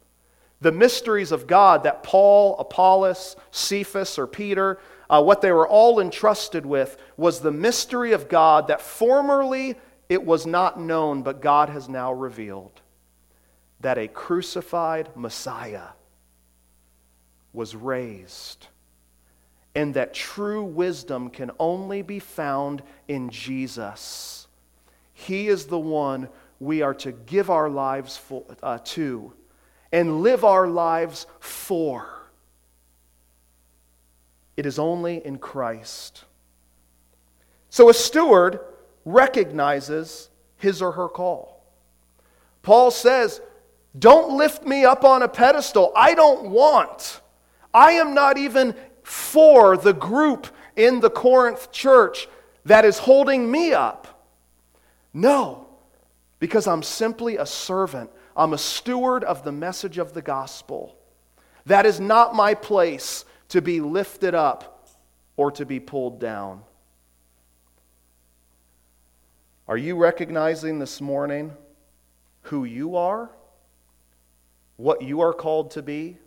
The 0.61 0.73
mysteries 0.73 1.33
of 1.33 1.47
God 1.47 1.83
that 1.83 2.02
Paul, 2.02 2.57
Apollos, 2.59 3.37
Cephas, 3.50 4.19
or 4.19 4.26
Peter, 4.26 4.79
uh, 5.11 5.23
what 5.23 5.43
they 5.43 5.52
were 5.52 5.69
all 5.69 6.00
entrusted 6.00 6.64
with 6.64 6.97
was 7.17 7.41
the 7.41 7.50
mystery 7.50 8.12
of 8.12 8.29
God 8.29 8.69
that 8.69 8.81
formerly 8.81 9.75
it 10.09 10.25
was 10.25 10.47
not 10.47 10.81
known, 10.81 11.23
but 11.23 11.43
God 11.43 11.69
has 11.69 11.88
now 11.88 12.12
revealed 12.12 12.81
that 13.81 13.99
a 13.99 14.09
crucified 14.09 15.11
Messiah 15.17 15.88
was 17.52 17.75
raised 17.75 18.69
and 19.75 19.95
that 19.95 20.14
true 20.14 20.62
wisdom 20.62 21.31
can 21.31 21.50
only 21.59 22.02
be 22.02 22.19
found 22.19 22.83
in 23.09 23.31
Jesus. 23.31 24.47
He 25.12 25.49
is 25.49 25.67
the 25.67 25.79
one 25.79 26.29
we 26.61 26.83
are 26.83 26.95
to 26.95 27.12
give 27.12 27.50
our 27.50 27.69
lives 27.69 28.17
for, 28.17 28.45
uh, 28.62 28.79
to 28.85 29.33
and 29.91 30.23
live 30.23 30.45
our 30.45 30.67
lives 30.67 31.26
for. 31.41 32.09
It 34.57 34.67
is 34.67 34.79
only 34.79 35.25
in 35.25 35.38
Christ. 35.38 36.25
So 37.71 37.88
a 37.88 37.95
steward 37.95 38.61
recognizes 39.05 40.29
his 40.57 40.83
or 40.83 40.93
her 40.93 41.09
call. 41.09 41.64
Paul 42.62 42.91
says, 42.91 43.41
Don't 43.99 44.37
lift 44.37 44.64
me 44.64 44.85
up 44.85 45.05
on 45.05 45.23
a 45.23 45.29
pedestal. 45.29 45.93
I 45.97 46.14
don't 46.14 46.50
want. 46.50 47.21
I 47.75 47.93
am 47.93 48.14
not 48.14 48.38
even 48.38 48.75
for 49.02 49.76
the 49.76 49.92
group 49.92 50.47
in 50.76 51.00
the 51.00 51.11
Corinth 51.11 51.73
church 51.73 52.28
that 52.64 52.85
is 52.85 52.99
holding 52.99 53.50
me 53.50 53.73
up. 53.73 54.26
No, 55.12 55.66
because 56.38 56.66
I'm 56.66 56.82
simply 56.82 57.37
a 57.37 57.47
servant. 57.47 58.11
I'm 58.37 58.52
a 58.52 58.59
steward 58.59 59.25
of 59.25 59.44
the 59.44 59.52
message 59.52 59.99
of 59.99 60.14
the 60.14 60.23
gospel. 60.23 60.97
That 61.66 61.87
is 61.87 62.00
not 62.00 62.35
my 62.35 62.54
place 62.54 63.25
to 63.50 63.61
be 63.61 63.80
lifted 63.80 64.35
up 64.35 64.88
or 65.37 65.50
to 65.52 65.66
be 65.66 65.80
pulled 65.80 66.18
down. 66.18 66.62
Are 69.68 69.76
you 69.76 69.97
recognizing 69.97 70.78
this 70.78 71.00
morning 71.00 71.52
who 72.42 72.64
you 72.64 72.97
are? 72.97 73.30
What 74.76 75.02
you 75.02 75.21
are 75.21 75.32
called 75.32 75.73
to 75.73 75.82
be? 75.82 76.18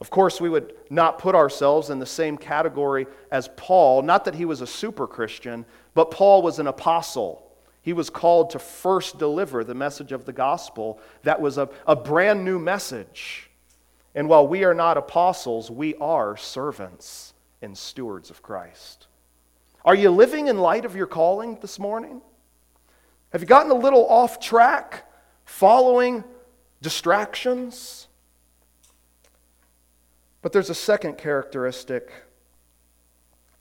Of 0.00 0.10
course, 0.10 0.40
we 0.40 0.48
would 0.48 0.74
not 0.90 1.18
put 1.18 1.34
ourselves 1.34 1.90
in 1.90 1.98
the 1.98 2.06
same 2.06 2.38
category 2.38 3.06
as 3.32 3.48
Paul. 3.56 4.02
Not 4.02 4.24
that 4.26 4.34
he 4.34 4.44
was 4.44 4.60
a 4.60 4.66
super 4.66 5.06
Christian, 5.06 5.66
but 5.94 6.10
Paul 6.10 6.42
was 6.42 6.58
an 6.58 6.68
apostle. 6.68 7.44
He 7.82 7.92
was 7.92 8.10
called 8.10 8.50
to 8.50 8.58
first 8.58 9.18
deliver 9.18 9.64
the 9.64 9.74
message 9.74 10.12
of 10.12 10.24
the 10.24 10.32
gospel. 10.32 11.00
That 11.22 11.40
was 11.40 11.58
a, 11.58 11.68
a 11.86 11.96
brand 11.96 12.44
new 12.44 12.58
message. 12.58 13.50
And 14.14 14.28
while 14.28 14.46
we 14.46 14.64
are 14.64 14.74
not 14.74 14.96
apostles, 14.96 15.70
we 15.70 15.94
are 15.96 16.36
servants 16.36 17.34
and 17.62 17.76
stewards 17.76 18.30
of 18.30 18.42
Christ. 18.42 19.06
Are 19.84 19.94
you 19.94 20.10
living 20.10 20.48
in 20.48 20.58
light 20.58 20.84
of 20.84 20.96
your 20.96 21.06
calling 21.06 21.58
this 21.60 21.78
morning? 21.78 22.20
Have 23.32 23.42
you 23.42 23.46
gotten 23.46 23.70
a 23.70 23.74
little 23.74 24.08
off 24.08 24.40
track, 24.40 25.04
following 25.44 26.24
distractions? 26.82 28.07
But 30.48 30.54
there's 30.54 30.70
a 30.70 30.74
second 30.74 31.18
characteristic 31.18 32.10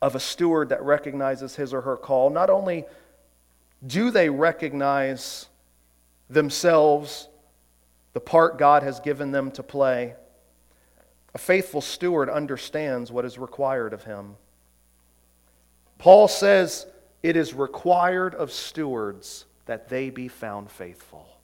of 0.01 0.15
a 0.15 0.21
steward 0.21 0.69
that 0.69 0.81
recognizes 0.81 1.57
his 1.57 1.73
or 1.73 1.81
her 1.81 1.97
call. 1.97 2.29
Not 2.29 2.49
only 2.49 2.85
do 3.85 4.09
they 4.09 4.29
recognize 4.29 5.47
themselves, 6.29 7.27
the 8.13 8.21
part 8.21 8.57
God 8.57 8.83
has 8.83 9.01
given 9.01 9.31
them 9.31 9.51
to 9.51 9.63
play, 9.63 10.15
A 11.35 11.37
faithful 11.37 11.81
steward 11.81 12.29
understands 12.29 13.11
what 13.11 13.25
is 13.25 13.37
required 13.37 13.91
of 13.91 14.05
him. 14.05 14.37
Paul 15.97 16.29
says 16.29 16.87
it 17.21 17.35
is 17.35 17.53
required 17.53 18.33
of 18.33 18.49
stewards 18.49 19.43
that 19.65 19.89
they 19.89 20.09
be 20.09 20.29
found 20.29 20.71
faithful. 20.71 21.36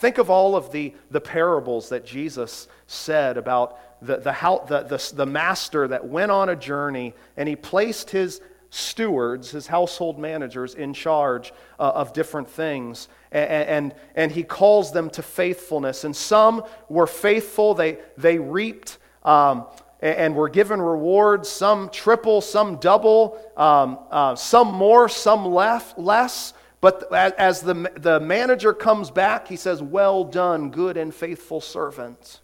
Think 0.00 0.16
of 0.16 0.30
all 0.30 0.56
of 0.56 0.72
the, 0.72 0.94
the 1.10 1.20
parables 1.20 1.90
that 1.90 2.06
Jesus 2.06 2.68
said 2.86 3.36
about 3.36 3.78
the, 4.00 4.16
the, 4.16 4.32
the, 4.66 4.82
the, 4.96 5.12
the 5.14 5.26
master 5.26 5.86
that 5.88 6.06
went 6.06 6.30
on 6.30 6.48
a 6.48 6.56
journey 6.56 7.12
and 7.36 7.46
he 7.46 7.54
placed 7.54 8.08
his 8.08 8.40
stewards, 8.70 9.50
his 9.50 9.66
household 9.66 10.18
managers, 10.18 10.74
in 10.74 10.94
charge 10.94 11.52
uh, 11.78 11.92
of 11.94 12.14
different 12.14 12.48
things. 12.48 13.08
And, 13.30 13.50
and, 13.50 13.94
and, 14.14 14.32
he 14.32 14.42
calls 14.42 14.90
them 14.90 15.10
to 15.10 15.22
faithfulness. 15.22 16.04
And 16.04 16.16
some 16.16 16.64
were 16.88 17.06
faithful, 17.06 17.74
they, 17.74 17.98
they 18.16 18.38
reaped 18.38 18.96
um, 19.22 19.66
and 20.00 20.34
were 20.34 20.48
given 20.48 20.80
rewards, 20.80 21.46
some 21.46 21.90
triple, 21.90 22.40
some 22.40 22.76
double, 22.76 23.38
um, 23.54 23.98
uh, 24.10 24.34
some 24.34 24.72
more, 24.72 25.10
some 25.10 25.44
less. 25.44 25.92
less. 25.98 26.54
But 26.80 27.12
as 27.12 27.60
the, 27.60 27.92
the 27.96 28.20
manager 28.20 28.72
comes 28.72 29.10
back, 29.10 29.48
he 29.48 29.56
says, 29.56 29.82
Well 29.82 30.24
done, 30.24 30.70
good 30.70 30.96
and 30.96 31.14
faithful 31.14 31.60
servant. 31.60 32.40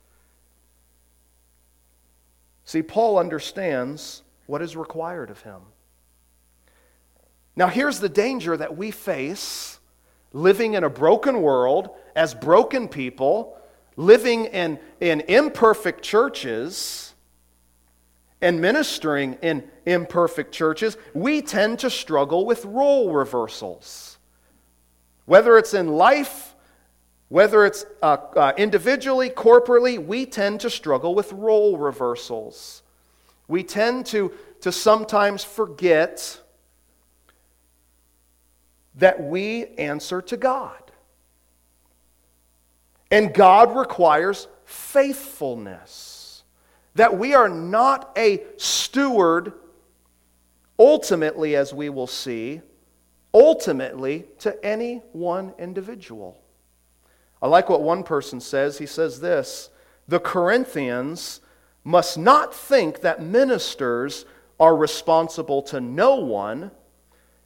See, 2.64 2.82
Paul 2.82 3.18
understands 3.18 4.22
what 4.46 4.60
is 4.60 4.76
required 4.76 5.30
of 5.30 5.42
him. 5.42 5.62
Now, 7.54 7.68
here's 7.68 8.00
the 8.00 8.08
danger 8.08 8.56
that 8.56 8.76
we 8.76 8.90
face 8.90 9.78
living 10.32 10.74
in 10.74 10.84
a 10.84 10.90
broken 10.90 11.40
world 11.40 11.88
as 12.14 12.34
broken 12.34 12.88
people, 12.88 13.56
living 13.96 14.44
in, 14.46 14.78
in 15.00 15.22
imperfect 15.22 16.02
churches, 16.02 17.14
and 18.42 18.60
ministering 18.60 19.38
in 19.40 19.66
imperfect 19.86 20.52
churches. 20.52 20.98
We 21.14 21.40
tend 21.40 21.78
to 21.78 21.88
struggle 21.88 22.44
with 22.44 22.66
role 22.66 23.12
reversals. 23.12 24.15
Whether 25.26 25.58
it's 25.58 25.74
in 25.74 25.88
life, 25.88 26.54
whether 27.28 27.64
it's 27.64 27.84
uh, 28.02 28.16
uh, 28.36 28.52
individually, 28.56 29.28
corporately, 29.28 30.04
we 30.04 30.24
tend 30.26 30.60
to 30.60 30.70
struggle 30.70 31.14
with 31.14 31.32
role 31.32 31.76
reversals. 31.76 32.82
We 33.48 33.64
tend 33.64 34.06
to, 34.06 34.32
to 34.60 34.72
sometimes 34.72 35.44
forget 35.44 36.40
that 38.94 39.22
we 39.22 39.66
answer 39.76 40.22
to 40.22 40.36
God. 40.36 40.80
And 43.10 43.32
God 43.34 43.76
requires 43.76 44.48
faithfulness. 44.64 46.44
That 46.94 47.18
we 47.18 47.34
are 47.34 47.48
not 47.48 48.12
a 48.16 48.42
steward, 48.56 49.52
ultimately, 50.78 51.54
as 51.54 51.74
we 51.74 51.88
will 51.88 52.06
see, 52.06 52.62
ultimately 53.36 54.24
to 54.38 54.64
any 54.64 55.02
one 55.12 55.52
individual. 55.58 56.40
I 57.42 57.48
like 57.48 57.68
what 57.68 57.82
one 57.82 58.02
person 58.02 58.40
says. 58.40 58.78
He 58.78 58.86
says 58.86 59.20
this 59.20 59.68
The 60.08 60.18
Corinthians 60.18 61.40
must 61.84 62.16
not 62.16 62.54
think 62.54 63.02
that 63.02 63.22
ministers 63.22 64.24
are 64.58 64.74
responsible 64.74 65.60
to 65.64 65.80
no 65.82 66.16
one. 66.16 66.70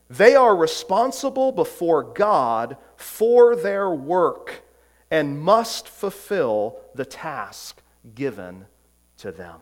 They 0.09 0.37
are 0.37 0.55
responsible 0.55 1.51
before 1.51 2.05
God 2.05 2.77
for 2.97 3.57
their 3.57 3.91
work 3.91 4.63
and 5.11 5.41
must 5.41 5.89
fulfill 5.89 6.79
the 6.95 7.05
task 7.05 7.83
given 8.15 8.67
to 9.19 9.33
them. 9.33 9.59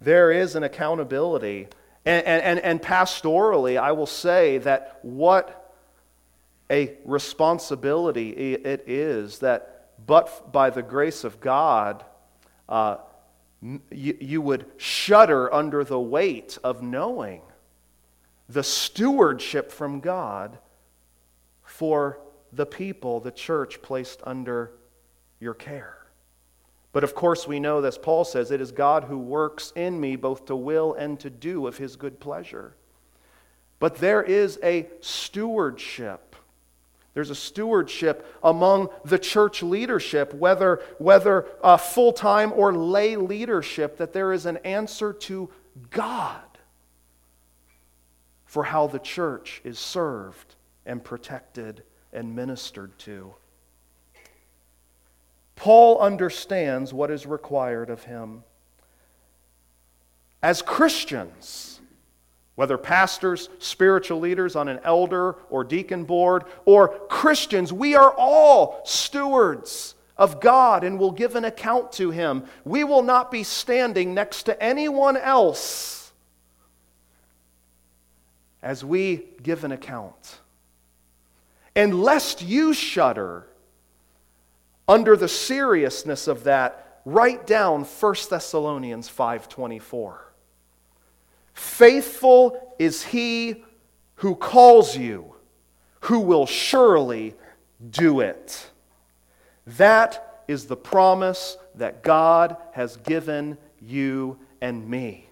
There 0.00 0.30
is 0.30 0.54
an 0.54 0.62
accountability 0.62 1.68
and, 2.06 2.24
and, 2.26 2.58
and 2.60 2.80
pastorally, 2.80 3.78
I 3.78 3.92
will 3.92 4.06
say 4.06 4.58
that 4.58 5.00
what 5.02 5.74
a 6.70 6.96
responsibility 7.04 8.30
it 8.30 8.84
is 8.86 9.40
that, 9.40 9.90
but 10.06 10.52
by 10.52 10.70
the 10.70 10.82
grace 10.82 11.24
of 11.24 11.40
God, 11.40 12.04
uh, 12.68 12.98
you, 13.90 14.16
you 14.20 14.40
would 14.40 14.66
shudder 14.76 15.52
under 15.52 15.82
the 15.82 15.98
weight 15.98 16.58
of 16.62 16.82
knowing 16.82 17.42
the 18.48 18.62
stewardship 18.62 19.72
from 19.72 19.98
God 19.98 20.58
for 21.64 22.20
the 22.52 22.66
people, 22.66 23.18
the 23.18 23.32
church 23.32 23.82
placed 23.82 24.20
under 24.24 24.70
your 25.40 25.54
care. 25.54 25.95
But 26.96 27.04
of 27.04 27.14
course, 27.14 27.46
we 27.46 27.60
know, 27.60 27.84
as 27.84 27.98
Paul 27.98 28.24
says, 28.24 28.50
it 28.50 28.62
is 28.62 28.72
God 28.72 29.04
who 29.04 29.18
works 29.18 29.70
in 29.76 30.00
me 30.00 30.16
both 30.16 30.46
to 30.46 30.56
will 30.56 30.94
and 30.94 31.20
to 31.20 31.28
do 31.28 31.66
of 31.66 31.76
his 31.76 31.94
good 31.94 32.20
pleasure. 32.20 32.74
But 33.78 33.96
there 33.96 34.22
is 34.22 34.58
a 34.62 34.88
stewardship. 35.02 36.34
There's 37.12 37.28
a 37.28 37.34
stewardship 37.34 38.26
among 38.42 38.88
the 39.04 39.18
church 39.18 39.62
leadership, 39.62 40.32
whether, 40.32 40.80
whether 40.96 41.44
uh, 41.62 41.76
full 41.76 42.14
time 42.14 42.50
or 42.54 42.72
lay 42.74 43.16
leadership, 43.16 43.98
that 43.98 44.14
there 44.14 44.32
is 44.32 44.46
an 44.46 44.56
answer 44.64 45.12
to 45.12 45.50
God 45.90 46.40
for 48.46 48.64
how 48.64 48.86
the 48.86 49.00
church 49.00 49.60
is 49.64 49.78
served 49.78 50.54
and 50.86 51.04
protected 51.04 51.82
and 52.14 52.34
ministered 52.34 52.98
to. 53.00 53.34
Paul 55.56 55.98
understands 55.98 56.92
what 56.94 57.10
is 57.10 57.26
required 57.26 57.90
of 57.90 58.04
him. 58.04 58.44
As 60.42 60.62
Christians, 60.62 61.80
whether 62.54 62.78
pastors, 62.78 63.48
spiritual 63.58 64.20
leaders 64.20 64.54
on 64.54 64.68
an 64.68 64.80
elder 64.84 65.36
or 65.50 65.64
deacon 65.64 66.04
board, 66.04 66.44
or 66.64 66.88
Christians, 66.88 67.72
we 67.72 67.94
are 67.94 68.14
all 68.16 68.80
stewards 68.84 69.94
of 70.16 70.40
God 70.40 70.82
and 70.84 70.98
will 70.98 71.12
give 71.12 71.36
an 71.36 71.44
account 71.44 71.92
to 71.92 72.10
Him. 72.10 72.44
We 72.64 72.84
will 72.84 73.02
not 73.02 73.30
be 73.30 73.44
standing 73.44 74.14
next 74.14 74.44
to 74.44 74.62
anyone 74.62 75.16
else 75.16 76.12
as 78.62 78.84
we 78.84 79.24
give 79.42 79.64
an 79.64 79.72
account. 79.72 80.38
And 81.74 82.02
lest 82.02 82.40
you 82.40 82.72
shudder 82.72 83.46
under 84.88 85.16
the 85.16 85.28
seriousness 85.28 86.28
of 86.28 86.44
that, 86.44 87.00
write 87.04 87.46
down 87.46 87.84
1 87.84 88.30
Thessalonians 88.30 89.08
5:24. 89.08 90.32
Faithful 91.54 92.74
is 92.78 93.04
he 93.04 93.64
who 94.16 94.34
calls 94.34 94.96
you, 94.96 95.34
who 96.00 96.20
will 96.20 96.46
surely 96.46 97.34
do 97.90 98.20
it. 98.20 98.70
That 99.66 100.42
is 100.48 100.66
the 100.66 100.76
promise 100.76 101.56
that 101.74 102.02
God 102.02 102.56
has 102.72 102.96
given 102.98 103.58
you 103.80 104.38
and 104.60 104.88
me. 104.88 105.28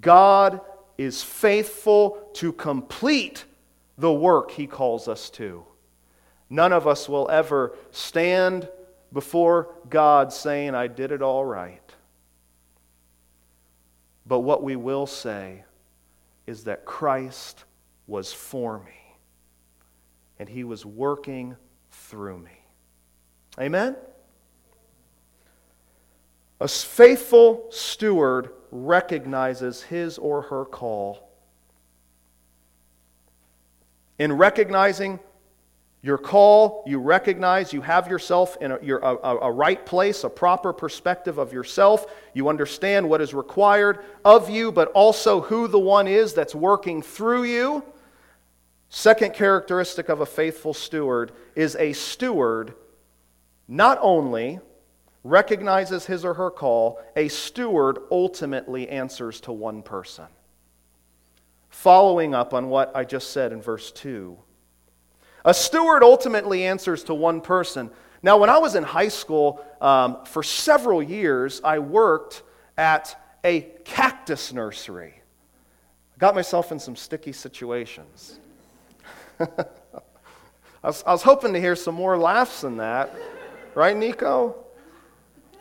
God 0.00 0.60
is 0.98 1.22
faithful 1.22 2.30
to 2.34 2.52
complete 2.52 3.44
the 3.98 4.12
work 4.12 4.50
he 4.50 4.66
calls 4.66 5.08
us 5.08 5.30
to. 5.30 5.64
None 6.48 6.72
of 6.72 6.86
us 6.86 7.08
will 7.08 7.28
ever 7.30 7.74
stand 7.90 8.68
before 9.12 9.74
God 9.88 10.32
saying, 10.32 10.74
I 10.74 10.86
did 10.86 11.12
it 11.12 11.22
all 11.22 11.44
right. 11.44 11.80
But 14.26 14.40
what 14.40 14.62
we 14.62 14.76
will 14.76 15.06
say 15.06 15.64
is 16.46 16.64
that 16.64 16.84
Christ 16.84 17.64
was 18.06 18.32
for 18.32 18.78
me 18.78 19.16
and 20.38 20.48
he 20.48 20.64
was 20.64 20.84
working 20.84 21.56
through 21.90 22.38
me. 22.38 22.60
Amen? 23.58 23.96
A 26.60 26.68
faithful 26.68 27.66
steward 27.70 28.50
recognizes 28.70 29.82
his 29.82 30.18
or 30.18 30.42
her 30.42 30.64
call. 30.64 31.30
In 34.18 34.32
recognizing 34.32 35.20
your 36.06 36.18
call, 36.18 36.84
you 36.86 37.00
recognize 37.00 37.72
you 37.72 37.80
have 37.80 38.06
yourself 38.06 38.56
in 38.60 38.70
a, 38.70 38.76
a, 38.76 39.38
a, 39.38 39.50
right 39.50 39.84
place, 39.84 40.22
a 40.22 40.30
proper 40.30 40.72
perspective 40.72 41.36
of 41.36 41.52
yourself. 41.52 42.06
You 42.32 42.48
understand 42.48 43.08
what 43.10 43.20
is 43.20 43.34
required 43.34 44.04
of 44.24 44.48
you, 44.48 44.70
but 44.70 44.92
also 44.92 45.40
who 45.40 45.66
the 45.66 45.80
one 45.80 46.06
is 46.06 46.32
that's 46.32 46.54
working 46.54 47.02
through 47.02 47.42
you. 47.42 47.82
Second 48.88 49.34
characteristic 49.34 50.08
of 50.08 50.20
a 50.20 50.26
faithful 50.26 50.72
steward 50.72 51.32
is 51.56 51.74
a 51.74 51.92
steward 51.92 52.74
not 53.66 53.98
only 54.00 54.60
recognizes 55.24 56.06
his 56.06 56.24
or 56.24 56.34
her 56.34 56.52
call, 56.52 57.00
a 57.16 57.26
steward 57.26 57.98
ultimately 58.12 58.88
answers 58.88 59.40
to 59.40 59.52
one 59.52 59.82
person. 59.82 60.26
Following 61.68 62.32
up 62.32 62.54
on 62.54 62.68
what 62.68 62.94
I 62.94 63.02
just 63.02 63.32
said 63.32 63.50
in 63.50 63.60
verse 63.60 63.90
2. 63.90 64.38
A 65.46 65.54
steward 65.54 66.02
ultimately 66.02 66.64
answers 66.64 67.04
to 67.04 67.14
one 67.14 67.40
person. 67.40 67.90
Now, 68.20 68.36
when 68.36 68.50
I 68.50 68.58
was 68.58 68.74
in 68.74 68.82
high 68.82 69.08
school, 69.08 69.64
um, 69.80 70.24
for 70.24 70.42
several 70.42 71.00
years, 71.00 71.60
I 71.62 71.78
worked 71.78 72.42
at 72.76 73.16
a 73.44 73.60
cactus 73.84 74.52
nursery. 74.52 75.14
Got 76.18 76.34
myself 76.34 76.72
in 76.72 76.80
some 76.80 76.96
sticky 76.96 77.30
situations. 77.30 78.40
I, 79.40 79.46
was, 80.82 81.04
I 81.06 81.12
was 81.12 81.22
hoping 81.22 81.52
to 81.52 81.60
hear 81.60 81.76
some 81.76 81.94
more 81.94 82.18
laughs 82.18 82.62
than 82.62 82.78
that. 82.78 83.14
Right, 83.76 83.96
Nico? 83.96 84.56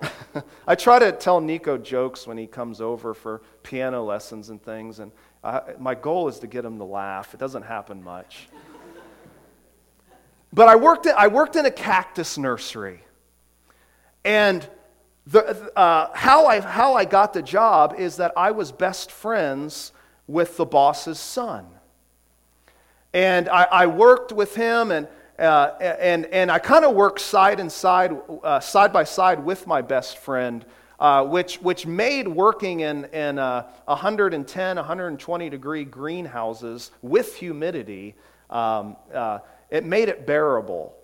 I 0.68 0.74
try 0.74 0.98
to 0.98 1.12
tell 1.12 1.40
Nico 1.40 1.78
jokes 1.78 2.26
when 2.26 2.40
he 2.40 2.48
comes 2.48 2.82
over 2.82 3.14
for 3.14 3.44
piano 3.62 4.04
lessons 4.04 4.50
and 4.50 4.60
things, 4.64 4.98
and 5.00 5.12
I, 5.44 5.74
my 5.78 5.94
goal 5.94 6.28
is 6.28 6.40
to 6.40 6.48
get 6.48 6.66
him 6.66 6.80
to 6.80 6.86
laugh. 6.86 7.36
It 7.36 7.40
doesn't 7.40 7.64
happen 7.64 8.04
much. 8.04 8.48
But 10.56 10.68
I 10.68 10.76
worked, 10.76 11.06
I 11.06 11.28
worked 11.28 11.56
in 11.56 11.66
a 11.66 11.72
cactus 11.72 12.38
nursery, 12.38 13.02
and 14.24 14.68
the, 15.28 15.72
uh, 15.78 16.10
how, 16.14 16.48
I, 16.48 16.62
how 16.62 16.96
I 16.96 17.06
got 17.06 17.34
the 17.34 17.42
job 17.42 17.96
is 17.98 18.18
that 18.18 18.32
I 18.38 18.52
was 18.52 18.72
best 18.72 19.12
friends 19.12 19.92
with 20.28 20.58
the 20.58 20.66
boss's 20.66 21.20
son. 21.20 21.68
And 23.14 23.50
I, 23.50 23.64
I 23.64 23.86
worked 23.88 24.32
with 24.32 24.56
him, 24.56 24.92
and 24.92 25.08
uh, 25.38 25.76
and, 25.82 26.26
and 26.28 26.50
I 26.50 26.60
kind 26.60 26.86
of 26.86 26.96
worked 26.96 27.20
side 27.20 27.60
and 27.60 27.70
side, 27.70 28.18
uh, 28.44 28.60
side 28.62 28.94
by 28.94 29.04
side 29.04 29.44
with 29.44 29.68
my 29.68 29.82
best 29.82 30.18
friend, 30.18 30.66
uh, 30.98 31.26
which, 31.26 31.58
which 31.58 31.86
made 31.86 32.26
working 32.28 32.80
in, 32.80 33.06
in 33.06 33.38
uh, 33.38 33.68
110, 33.86 34.76
120 34.78 35.50
degree 35.50 35.84
greenhouses 35.84 36.92
with 37.02 37.36
humidity, 37.36 38.16
um, 38.50 38.96
uh, 39.14 39.40
it 39.70 39.84
made 39.84 40.10
it 40.10 40.26
bearable. 40.26 40.96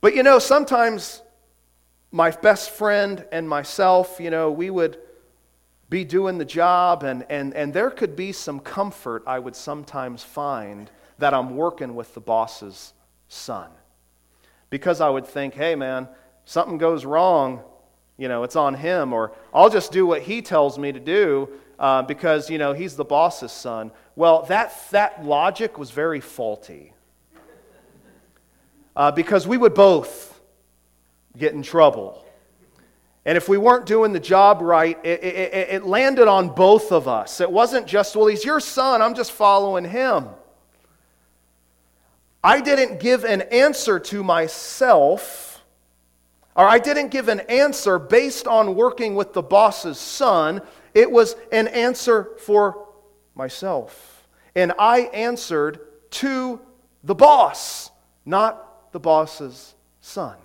But 0.00 0.14
you 0.14 0.22
know, 0.22 0.38
sometimes 0.38 1.22
my 2.12 2.30
best 2.30 2.70
friend 2.70 3.24
and 3.30 3.48
myself, 3.48 4.18
you 4.18 4.30
know, 4.30 4.50
we 4.50 4.70
would 4.70 4.98
be 5.88 6.04
doing 6.04 6.38
the 6.38 6.44
job, 6.44 7.02
and, 7.02 7.26
and, 7.28 7.52
and 7.54 7.74
there 7.74 7.90
could 7.90 8.14
be 8.14 8.32
some 8.32 8.60
comfort 8.60 9.24
I 9.26 9.38
would 9.38 9.56
sometimes 9.56 10.22
find 10.22 10.90
that 11.18 11.34
I'm 11.34 11.56
working 11.56 11.94
with 11.94 12.14
the 12.14 12.20
boss's 12.20 12.94
son. 13.28 13.68
Because 14.70 15.00
I 15.00 15.08
would 15.08 15.26
think, 15.26 15.54
hey, 15.54 15.74
man, 15.74 16.08
something 16.44 16.78
goes 16.78 17.04
wrong, 17.04 17.62
you 18.16 18.28
know, 18.28 18.44
it's 18.44 18.56
on 18.56 18.74
him, 18.74 19.12
or 19.12 19.32
I'll 19.52 19.70
just 19.70 19.90
do 19.90 20.06
what 20.06 20.22
he 20.22 20.42
tells 20.42 20.78
me 20.78 20.92
to 20.92 21.00
do 21.00 21.48
uh, 21.78 22.02
because, 22.02 22.48
you 22.48 22.58
know, 22.58 22.72
he's 22.72 22.94
the 22.94 23.04
boss's 23.04 23.52
son. 23.52 23.90
Well, 24.14 24.42
that, 24.44 24.72
that 24.90 25.24
logic 25.24 25.76
was 25.76 25.90
very 25.90 26.20
faulty. 26.20 26.92
Uh, 28.96 29.10
because 29.10 29.46
we 29.46 29.56
would 29.56 29.74
both 29.74 30.40
get 31.36 31.52
in 31.52 31.62
trouble. 31.62 32.24
And 33.24 33.36
if 33.36 33.48
we 33.48 33.58
weren't 33.58 33.86
doing 33.86 34.12
the 34.12 34.20
job 34.20 34.62
right, 34.62 34.98
it, 35.04 35.22
it, 35.22 35.68
it, 35.70 35.86
landed 35.86 36.26
on 36.26 36.48
both 36.48 36.90
of 36.90 37.06
us. 37.06 37.40
It 37.40 37.50
wasn't 37.50 37.86
just, 37.86 38.16
well, 38.16 38.26
he's 38.26 38.44
your 38.44 38.60
son, 38.60 39.02
I'm 39.02 39.14
just 39.14 39.32
following 39.32 39.84
him. 39.84 40.28
I 42.42 42.62
didn't 42.62 43.00
give 43.00 43.24
an 43.24 43.42
answer 43.42 44.00
to 44.00 44.24
myself, 44.24 45.62
or 46.56 46.66
I 46.66 46.78
didn't 46.78 47.08
give 47.08 47.28
an 47.28 47.40
answer 47.40 47.98
based 47.98 48.46
on 48.46 48.74
working 48.74 49.14
with 49.14 49.34
the 49.34 49.42
boss's 49.42 49.98
son. 49.98 50.62
It 50.94 51.10
was 51.10 51.36
an 51.52 51.68
answer 51.68 52.30
for 52.38 52.88
myself. 53.34 54.26
And 54.54 54.72
I 54.78 55.00
answered 55.12 55.80
to 56.12 56.60
the 57.04 57.14
boss, 57.14 57.90
not 58.24 58.69
the 58.92 59.00
boss's 59.00 59.74
son. 60.00 60.36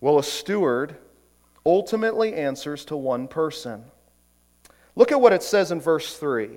Well, 0.00 0.18
a 0.18 0.22
steward 0.22 0.96
ultimately 1.64 2.34
answers 2.34 2.84
to 2.86 2.96
one 2.96 3.28
person. 3.28 3.84
Look 4.96 5.12
at 5.12 5.20
what 5.20 5.32
it 5.32 5.42
says 5.42 5.70
in 5.72 5.80
verse 5.80 6.16
3. 6.16 6.50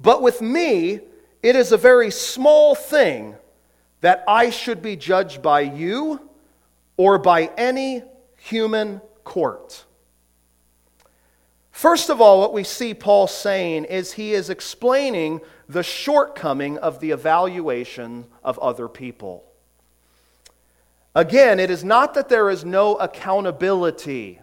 But 0.00 0.22
with 0.22 0.40
me, 0.40 1.00
it 1.42 1.56
is 1.56 1.72
a 1.72 1.76
very 1.76 2.10
small 2.10 2.74
thing 2.74 3.36
that 4.00 4.24
I 4.26 4.50
should 4.50 4.80
be 4.80 4.96
judged 4.96 5.42
by 5.42 5.60
you 5.60 6.20
or 6.96 7.18
by 7.18 7.50
any 7.56 8.02
human 8.36 9.00
court. 9.24 9.84
First 11.80 12.10
of 12.10 12.20
all, 12.20 12.40
what 12.40 12.52
we 12.52 12.62
see 12.62 12.92
Paul 12.92 13.26
saying 13.26 13.86
is 13.86 14.12
he 14.12 14.34
is 14.34 14.50
explaining 14.50 15.40
the 15.66 15.82
shortcoming 15.82 16.76
of 16.76 17.00
the 17.00 17.10
evaluation 17.10 18.26
of 18.44 18.58
other 18.58 18.86
people. 18.86 19.50
Again, 21.14 21.58
it 21.58 21.70
is 21.70 21.82
not 21.82 22.12
that 22.12 22.28
there 22.28 22.50
is 22.50 22.66
no 22.66 22.96
accountability 22.96 24.40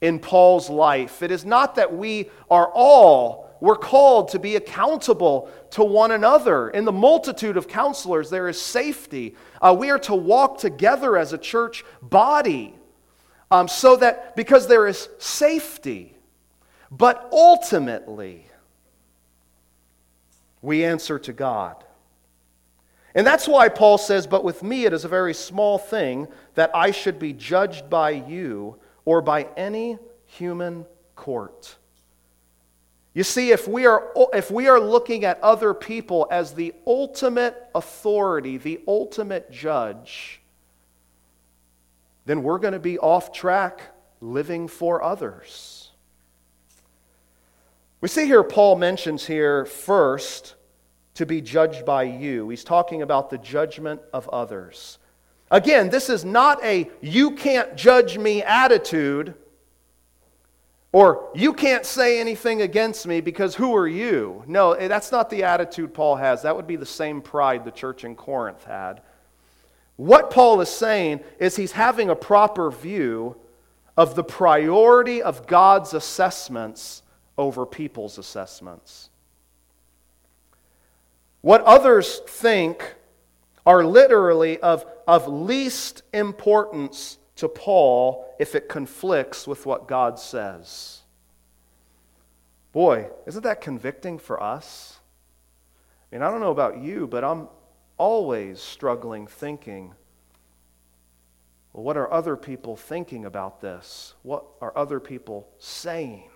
in 0.00 0.20
Paul's 0.20 0.70
life. 0.70 1.24
It 1.24 1.32
is 1.32 1.44
not 1.44 1.74
that 1.74 1.92
we 1.92 2.30
are 2.48 2.70
all 2.72 3.50
we're 3.58 3.74
called 3.74 4.28
to 4.28 4.38
be 4.38 4.54
accountable 4.54 5.50
to 5.70 5.82
one 5.82 6.12
another. 6.12 6.70
In 6.70 6.84
the 6.84 6.92
multitude 6.92 7.56
of 7.56 7.66
counselors, 7.66 8.30
there 8.30 8.48
is 8.48 8.62
safety. 8.62 9.34
Uh, 9.60 9.74
we 9.76 9.90
are 9.90 9.98
to 9.98 10.14
walk 10.14 10.58
together 10.58 11.16
as 11.16 11.32
a 11.32 11.38
church 11.38 11.84
body 12.00 12.76
um, 13.50 13.66
so 13.66 13.96
that 13.96 14.36
because 14.36 14.68
there 14.68 14.86
is 14.86 15.08
safety. 15.18 16.13
But 16.96 17.28
ultimately, 17.32 18.46
we 20.62 20.84
answer 20.84 21.18
to 21.18 21.32
God. 21.32 21.82
And 23.16 23.26
that's 23.26 23.48
why 23.48 23.68
Paul 23.68 23.98
says, 23.98 24.26
But 24.28 24.44
with 24.44 24.62
me 24.62 24.84
it 24.84 24.92
is 24.92 25.04
a 25.04 25.08
very 25.08 25.34
small 25.34 25.76
thing 25.76 26.28
that 26.54 26.70
I 26.74 26.92
should 26.92 27.18
be 27.18 27.32
judged 27.32 27.90
by 27.90 28.10
you 28.10 28.76
or 29.04 29.22
by 29.22 29.48
any 29.56 29.98
human 30.26 30.86
court. 31.16 31.76
You 33.12 33.24
see, 33.24 33.50
if 33.50 33.66
we, 33.66 33.86
are, 33.86 34.12
if 34.32 34.50
we 34.50 34.68
are 34.68 34.80
looking 34.80 35.24
at 35.24 35.40
other 35.40 35.74
people 35.74 36.28
as 36.30 36.54
the 36.54 36.74
ultimate 36.86 37.56
authority, 37.74 38.56
the 38.56 38.80
ultimate 38.86 39.50
judge, 39.50 40.40
then 42.24 42.42
we're 42.42 42.58
going 42.58 42.72
to 42.72 42.80
be 42.80 42.98
off 42.98 43.32
track 43.32 43.80
living 44.20 44.68
for 44.68 45.02
others. 45.02 45.73
We 48.04 48.08
see 48.08 48.26
here 48.26 48.42
Paul 48.42 48.76
mentions 48.76 49.24
here 49.24 49.64
first 49.64 50.56
to 51.14 51.24
be 51.24 51.40
judged 51.40 51.86
by 51.86 52.02
you. 52.02 52.50
He's 52.50 52.62
talking 52.62 53.00
about 53.00 53.30
the 53.30 53.38
judgment 53.38 54.02
of 54.12 54.28
others. 54.28 54.98
Again, 55.50 55.88
this 55.88 56.10
is 56.10 56.22
not 56.22 56.62
a 56.62 56.90
you 57.00 57.30
can't 57.30 57.76
judge 57.76 58.18
me 58.18 58.42
attitude 58.42 59.32
or, 60.92 61.30
you 61.34 61.54
can't 61.54 61.86
say 61.86 62.20
anything 62.20 62.60
against 62.60 63.06
me 63.06 63.22
because 63.22 63.54
who 63.54 63.74
are 63.74 63.88
you? 63.88 64.44
No, 64.46 64.72
eh, 64.72 64.86
that's 64.86 65.10
not 65.10 65.30
the 65.30 65.44
attitude 65.44 65.94
Paul 65.94 66.16
has. 66.16 66.42
That 66.42 66.54
would 66.54 66.66
be 66.66 66.76
the 66.76 66.84
same 66.84 67.22
pride 67.22 67.64
the 67.64 67.70
church 67.70 68.04
in 68.04 68.16
Corinth 68.16 68.64
had. 68.64 69.00
What 69.96 70.30
Paul 70.30 70.60
is 70.60 70.68
saying 70.68 71.20
is 71.38 71.56
he's 71.56 71.72
having 71.72 72.10
a 72.10 72.14
proper 72.14 72.70
view 72.70 73.36
of 73.96 74.14
the 74.14 74.24
priority 74.24 75.22
of 75.22 75.46
God's 75.46 75.94
assessments 75.94 77.00
over 77.36 77.66
people's 77.66 78.18
assessments. 78.18 79.10
What 81.40 81.62
others 81.62 82.20
think 82.26 82.94
are 83.66 83.84
literally 83.84 84.58
of, 84.60 84.84
of 85.06 85.26
least 85.28 86.02
importance 86.12 87.18
to 87.36 87.48
Paul 87.48 88.34
if 88.38 88.54
it 88.54 88.68
conflicts 88.68 89.46
with 89.46 89.66
what 89.66 89.88
God 89.88 90.18
says. 90.18 91.00
Boy, 92.72 93.08
isn't 93.26 93.42
that 93.42 93.60
convicting 93.60 94.18
for 94.18 94.42
us? 94.42 94.98
I 96.10 96.16
mean, 96.16 96.22
I 96.22 96.30
don't 96.30 96.40
know 96.40 96.50
about 96.50 96.78
you, 96.78 97.06
but 97.06 97.24
I'm 97.24 97.48
always 97.96 98.60
struggling 98.60 99.26
thinking 99.26 99.94
well, 101.74 101.82
what 101.82 101.96
are 101.96 102.10
other 102.12 102.36
people 102.36 102.76
thinking 102.76 103.24
about 103.24 103.60
this? 103.60 104.14
What 104.22 104.44
are 104.60 104.72
other 104.78 105.00
people 105.00 105.48
saying? 105.58 106.30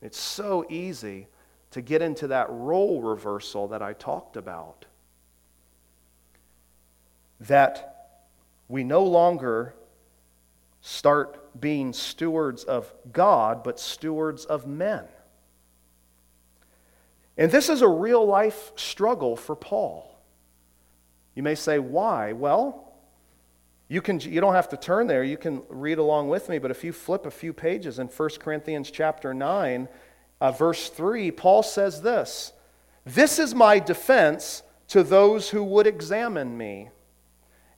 It's 0.00 0.18
so 0.18 0.66
easy 0.68 1.28
to 1.70 1.80
get 1.80 2.02
into 2.02 2.28
that 2.28 2.46
role 2.50 3.00
reversal 3.00 3.68
that 3.68 3.82
I 3.82 3.94
talked 3.94 4.36
about. 4.36 4.86
That 7.40 8.20
we 8.68 8.84
no 8.84 9.02
longer 9.04 9.74
start 10.80 11.60
being 11.60 11.92
stewards 11.92 12.64
of 12.64 12.92
God, 13.12 13.64
but 13.64 13.80
stewards 13.80 14.44
of 14.44 14.66
men. 14.66 15.04
And 17.36 17.50
this 17.50 17.68
is 17.68 17.82
a 17.82 17.88
real 17.88 18.24
life 18.24 18.72
struggle 18.76 19.36
for 19.36 19.56
Paul. 19.56 20.16
You 21.34 21.42
may 21.42 21.56
say, 21.56 21.78
why? 21.78 22.32
Well, 22.32 22.93
you, 23.94 24.02
can, 24.02 24.18
you 24.18 24.40
don't 24.40 24.54
have 24.54 24.70
to 24.70 24.76
turn 24.76 25.06
there. 25.06 25.22
You 25.22 25.36
can 25.36 25.62
read 25.68 25.98
along 25.98 26.28
with 26.28 26.48
me. 26.48 26.58
But 26.58 26.72
if 26.72 26.82
you 26.82 26.92
flip 26.92 27.26
a 27.26 27.30
few 27.30 27.52
pages 27.52 28.00
in 28.00 28.08
1 28.08 28.28
Corinthians 28.40 28.90
chapter 28.90 29.32
9, 29.32 29.88
uh, 30.40 30.50
verse 30.50 30.88
3, 30.88 31.30
Paul 31.30 31.62
says 31.62 32.02
this 32.02 32.52
This 33.04 33.38
is 33.38 33.54
my 33.54 33.78
defense 33.78 34.64
to 34.88 35.04
those 35.04 35.50
who 35.50 35.62
would 35.62 35.86
examine 35.86 36.58
me. 36.58 36.90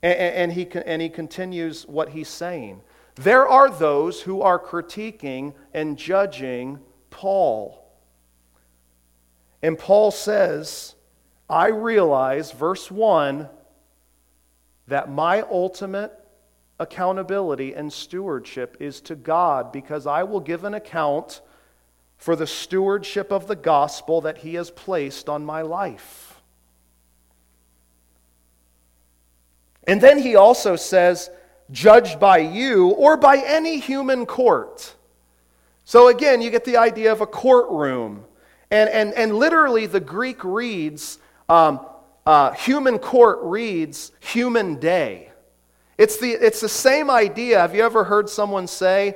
And, 0.01 0.17
and, 0.17 0.53
he, 0.53 0.67
and 0.87 1.03
he 1.03 1.09
continues 1.09 1.85
what 1.85 2.09
he's 2.09 2.29
saying. 2.29 2.81
There 3.13 3.47
are 3.47 3.69
those 3.69 4.21
who 4.21 4.41
are 4.41 4.57
critiquing 4.57 5.53
and 5.71 5.99
judging 5.99 6.79
Paul. 7.11 7.87
And 9.61 9.77
Paul 9.77 10.09
says, 10.09 10.95
I 11.47 11.67
realize, 11.67 12.51
verse 12.51 12.89
1, 12.89 13.49
that 14.87 15.09
my 15.09 15.41
ultimate 15.41 16.13
accountability 16.79 17.73
and 17.73 17.91
stewardship 17.91 18.77
is 18.79 19.01
to 19.01 19.15
God 19.15 19.71
because 19.71 20.05
I 20.07 20.23
will 20.23 20.39
give 20.39 20.63
an 20.63 20.73
account 20.73 21.41
for 22.17 22.35
the 22.35 22.47
stewardship 22.47 23.31
of 23.31 23.47
the 23.47 23.55
gospel 23.55 24.21
that 24.21 24.39
He 24.39 24.55
has 24.55 24.71
placed 24.71 25.29
on 25.29 25.45
my 25.45 25.61
life. 25.61 26.27
And 29.87 30.01
then 30.01 30.19
he 30.19 30.35
also 30.35 30.75
says, 30.75 31.31
judged 31.71 32.19
by 32.19 32.39
you 32.39 32.89
or 32.89 33.17
by 33.17 33.37
any 33.37 33.79
human 33.79 34.25
court. 34.25 34.93
So 35.85 36.09
again, 36.09 36.41
you 36.41 36.49
get 36.51 36.65
the 36.65 36.77
idea 36.77 37.13
of 37.13 37.21
a 37.21 37.25
courtroom. 37.25 38.25
And, 38.69 38.89
and, 38.89 39.13
and 39.13 39.33
literally, 39.33 39.85
the 39.85 40.01
Greek 40.01 40.43
reads, 40.43 41.19
um, 41.47 41.79
uh, 42.27 42.51
human 42.51 42.99
court 42.99 43.39
reads 43.41 44.11
human 44.19 44.75
day. 44.79 45.31
It's 45.97 46.17
the, 46.17 46.31
it's 46.31 46.59
the 46.59 46.67
same 46.67 47.09
idea. 47.09 47.57
Have 47.57 47.73
you 47.73 47.85
ever 47.85 48.03
heard 48.03 48.29
someone 48.29 48.67
say 48.67 49.15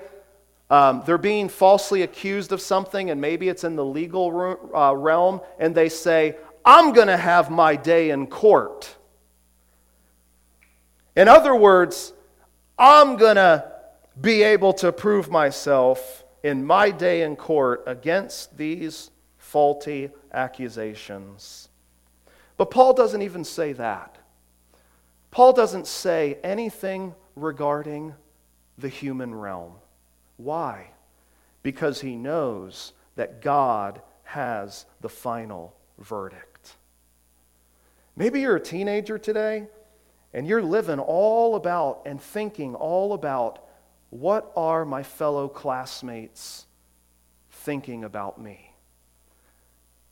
um, 0.70 1.04
they're 1.06 1.18
being 1.18 1.50
falsely 1.50 2.04
accused 2.04 2.54
of 2.54 2.62
something, 2.62 3.10
and 3.10 3.20
maybe 3.20 3.50
it's 3.50 3.66
in 3.66 3.76
the 3.76 3.84
legal 3.84 4.58
uh, 4.74 4.96
realm, 4.96 5.42
and 5.60 5.76
they 5.76 5.90
say, 5.90 6.38
I'm 6.64 6.94
going 6.94 7.10
to 7.10 7.18
have 7.18 7.52
my 7.52 7.76
day 7.76 8.12
in 8.12 8.28
court? 8.28 8.96
In 11.14 11.28
other 11.28 11.54
words, 11.54 12.14
I'm 12.80 13.18
going 13.18 13.36
to 13.36 13.74
be 14.22 14.42
able 14.42 14.72
to 14.76 14.94
prove 14.94 15.30
myself 15.30 16.24
in 16.44 16.66
my 16.66 16.92
day 16.92 17.24
in 17.24 17.36
court 17.36 17.84
against 17.88 18.58
these 18.58 19.12
faulty 19.38 20.12
accusations. 20.34 21.68
But 22.62 22.70
Paul 22.70 22.94
doesn't 22.94 23.24
even 23.24 23.44
say 23.44 23.74
that. 23.74 24.20
Paul 25.32 25.52
doesn't 25.52 25.88
say 25.88 26.38
anything 26.44 27.16
regarding 27.36 28.14
the 28.78 28.88
human 28.88 29.34
realm. 29.34 29.74
Why? 30.38 30.92
Because 31.64 32.02
he 32.02 32.16
knows 32.16 32.94
that 33.16 33.42
God 33.42 34.04
has 34.26 34.86
the 35.02 35.10
final 35.10 35.76
verdict. 35.98 36.76
Maybe 38.16 38.42
you're 38.42 38.58
a 38.58 38.62
teenager 38.62 39.18
today 39.18 39.66
and 40.32 40.46
you're 40.46 40.62
living 40.62 41.00
all 41.00 41.56
about 41.56 42.04
and 42.06 42.22
thinking 42.22 42.76
all 42.76 43.14
about 43.14 43.66
what 44.12 44.52
are 44.56 44.86
my 44.86 45.02
fellow 45.02 45.48
classmates 45.48 46.68
thinking 47.50 48.04
about 48.04 48.40
me? 48.40 48.71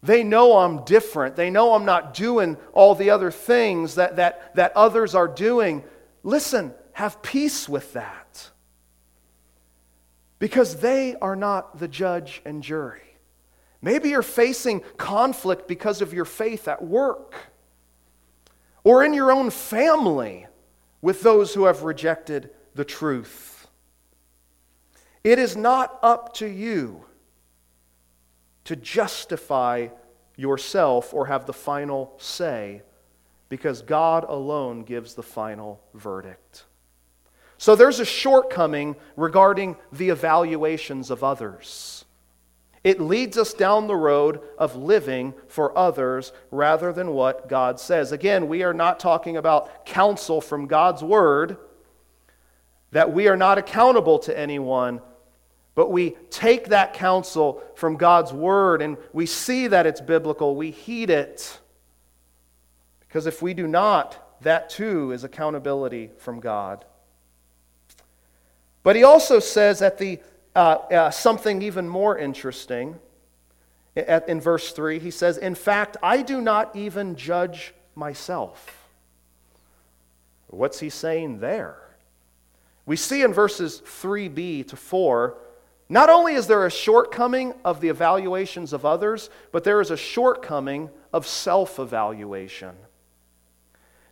They 0.01 0.23
know 0.23 0.57
I'm 0.57 0.85
different. 0.85 1.35
They 1.35 1.49
know 1.49 1.73
I'm 1.73 1.85
not 1.85 2.13
doing 2.13 2.57
all 2.73 2.95
the 2.95 3.09
other 3.09 3.31
things 3.31 3.95
that, 3.95 4.15
that, 4.15 4.55
that 4.55 4.75
others 4.75 5.13
are 5.13 5.27
doing. 5.27 5.83
Listen, 6.23 6.73
have 6.93 7.21
peace 7.21 7.67
with 7.67 7.93
that. 7.93 8.49
Because 10.39 10.77
they 10.77 11.15
are 11.15 11.35
not 11.35 11.79
the 11.79 11.87
judge 11.87 12.41
and 12.45 12.63
jury. 12.63 13.01
Maybe 13.81 14.09
you're 14.09 14.21
facing 14.21 14.81
conflict 14.97 15.67
because 15.67 16.01
of 16.01 16.13
your 16.13 16.25
faith 16.25 16.67
at 16.67 16.83
work 16.83 17.35
or 18.83 19.03
in 19.03 19.13
your 19.13 19.31
own 19.31 19.49
family 19.49 20.47
with 21.01 21.21
those 21.21 21.53
who 21.53 21.65
have 21.65 21.83
rejected 21.83 22.51
the 22.73 22.85
truth. 22.85 23.67
It 25.23 25.39
is 25.39 25.57
not 25.57 25.99
up 26.01 26.33
to 26.35 26.47
you 26.47 27.05
to 28.65 28.75
justify 28.75 29.89
yourself 30.35 31.13
or 31.13 31.25
have 31.27 31.45
the 31.45 31.53
final 31.53 32.13
say 32.17 32.81
because 33.49 33.81
God 33.81 34.25
alone 34.27 34.83
gives 34.83 35.15
the 35.15 35.23
final 35.23 35.81
verdict. 35.93 36.65
So 37.57 37.75
there's 37.75 37.99
a 37.99 38.05
shortcoming 38.05 38.95
regarding 39.17 39.75
the 39.91 40.09
evaluations 40.09 41.11
of 41.11 41.23
others. 41.23 42.05
It 42.83 43.01
leads 43.01 43.37
us 43.37 43.53
down 43.53 43.87
the 43.87 43.95
road 43.95 44.39
of 44.57 44.77
living 44.77 45.33
for 45.49 45.77
others 45.77 46.31
rather 46.51 46.93
than 46.93 47.11
what 47.11 47.49
God 47.49 47.79
says. 47.79 48.13
Again, 48.13 48.47
we 48.47 48.63
are 48.63 48.73
not 48.73 48.99
talking 48.99 49.35
about 49.35 49.85
counsel 49.85 50.39
from 50.39 50.67
God's 50.67 51.03
word, 51.03 51.57
that 52.91 53.11
we 53.11 53.27
are 53.27 53.35
not 53.35 53.57
accountable 53.57 54.19
to 54.19 54.37
anyone, 54.37 55.01
but 55.75 55.91
we 55.91 56.11
take 56.29 56.69
that 56.69 56.93
counsel 56.93 57.63
from 57.75 57.95
God's 57.95 58.33
word 58.33 58.81
and 58.81 58.97
we 59.13 59.25
see 59.25 59.67
that 59.67 59.85
it's 59.85 60.01
biblical, 60.01 60.55
we 60.55 60.71
heed 60.71 61.09
it. 61.09 61.59
Because 63.01 63.25
if 63.25 63.41
we 63.41 63.53
do 63.53 63.67
not, 63.67 64.41
that 64.41 64.69
too 64.69 65.11
is 65.11 65.23
accountability 65.23 66.11
from 66.17 66.39
God. 66.39 66.85
But 68.83 68.95
he 68.95 69.03
also 69.03 69.39
says 69.39 69.81
at 69.81 69.97
the 69.97 70.19
uh, 70.55 70.59
uh, 70.59 71.11
something 71.11 71.61
even 71.61 71.87
more 71.87 72.17
interesting. 72.17 72.99
At, 73.95 74.27
in 74.29 74.39
verse 74.39 74.71
3, 74.71 74.99
he 74.99 75.11
says, 75.11 75.37
In 75.37 75.55
fact, 75.55 75.97
I 76.01 76.21
do 76.21 76.41
not 76.41 76.75
even 76.75 77.15
judge 77.15 77.73
myself. 77.95 78.87
What's 80.47 80.79
he 80.79 80.89
saying 80.89 81.39
there? 81.39 81.77
We 82.85 82.95
see 82.95 83.21
in 83.21 83.33
verses 83.33 83.81
3b 83.85 84.67
to 84.69 84.75
4, 84.75 85.37
not 85.89 86.11
only 86.11 86.35
is 86.35 86.45
there 86.45 86.67
a 86.67 86.71
shortcoming 86.71 87.53
of 87.65 87.81
the 87.81 87.89
evaluations 87.89 88.73
of 88.73 88.85
others, 88.85 89.31
but 89.51 89.63
there 89.63 89.81
is 89.81 89.89
a 89.89 89.97
shortcoming 89.97 90.91
of 91.11 91.25
self 91.25 91.79
evaluation. 91.79 92.75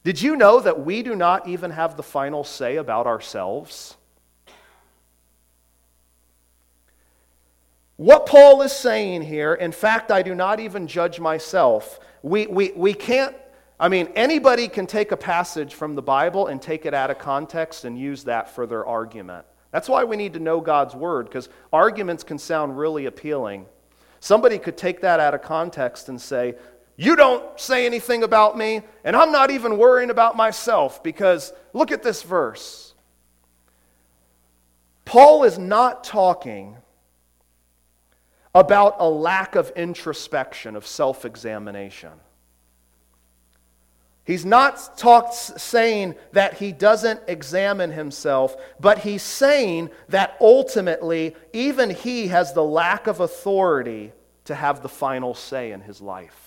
Did 0.03 0.21
you 0.21 0.35
know 0.35 0.59
that 0.59 0.83
we 0.83 1.03
do 1.03 1.15
not 1.15 1.47
even 1.47 1.69
have 1.71 1.95
the 1.95 2.03
final 2.03 2.43
say 2.43 2.77
about 2.77 3.05
ourselves? 3.05 3.95
What 7.97 8.25
Paul 8.25 8.61
is 8.61 8.71
saying 8.71 9.23
here, 9.23 9.53
in 9.53 9.71
fact, 9.71 10.11
I 10.11 10.21
do 10.21 10.33
not 10.33 10.59
even 10.59 10.87
judge 10.87 11.19
myself. 11.19 11.99
We, 12.21 12.47
we, 12.47 12.71
we 12.75 12.93
can't, 12.93 13.35
I 13.79 13.89
mean, 13.89 14.07
anybody 14.15 14.67
can 14.67 14.85
take 14.85 15.11
a 15.11 15.17
passage 15.17 15.73
from 15.73 15.95
the 15.95 16.01
Bible 16.01 16.47
and 16.47 16.61
take 16.61 16.85
it 16.85 16.93
out 16.93 17.09
of 17.11 17.17
context 17.17 17.85
and 17.85 17.97
use 17.97 18.23
that 18.25 18.49
for 18.53 18.67
their 18.67 18.85
argument. 18.85 19.45
That's 19.71 19.89
why 19.89 20.03
we 20.03 20.15
need 20.15 20.33
to 20.33 20.39
know 20.39 20.61
God's 20.61 20.95
word, 20.95 21.25
because 21.25 21.49
arguments 21.71 22.23
can 22.23 22.37
sound 22.37 22.77
really 22.77 23.05
appealing. 23.05 23.65
Somebody 24.19 24.57
could 24.57 24.77
take 24.77 25.01
that 25.01 25.19
out 25.19 25.33
of 25.33 25.41
context 25.41 26.09
and 26.09 26.19
say, 26.19 26.55
You 26.95 27.15
don't 27.15 27.59
say 27.59 27.85
anything 27.85 28.23
about 28.23 28.57
me, 28.57 28.81
and 29.03 29.15
I'm 29.15 29.31
not 29.31 29.51
even 29.51 29.77
worrying 29.77 30.09
about 30.09 30.35
myself, 30.35 31.03
because 31.03 31.53
look 31.73 31.91
at 31.91 32.03
this 32.03 32.23
verse. 32.23 32.93
Paul 35.05 35.43
is 35.43 35.57
not 35.57 36.03
talking 36.03 36.77
about 38.53 38.95
a 38.99 39.07
lack 39.07 39.55
of 39.55 39.71
introspection, 39.75 40.75
of 40.75 40.87
self 40.87 41.25
examination. 41.25 42.11
He's 44.27 44.45
not 44.45 44.97
talk, 44.97 45.33
saying 45.33 46.15
that 46.33 46.55
he 46.55 46.71
doesn't 46.71 47.21
examine 47.27 47.91
himself, 47.91 48.55
but 48.79 48.99
he's 48.99 49.23
saying 49.23 49.89
that 50.09 50.37
ultimately, 50.39 51.35
even 51.53 51.89
he 51.89 52.27
has 52.27 52.53
the 52.53 52.63
lack 52.63 53.07
of 53.07 53.21
authority 53.21 54.11
to 54.45 54.53
have 54.53 54.83
the 54.83 54.89
final 54.89 55.33
say 55.33 55.71
in 55.71 55.81
his 55.81 56.01
life. 56.01 56.43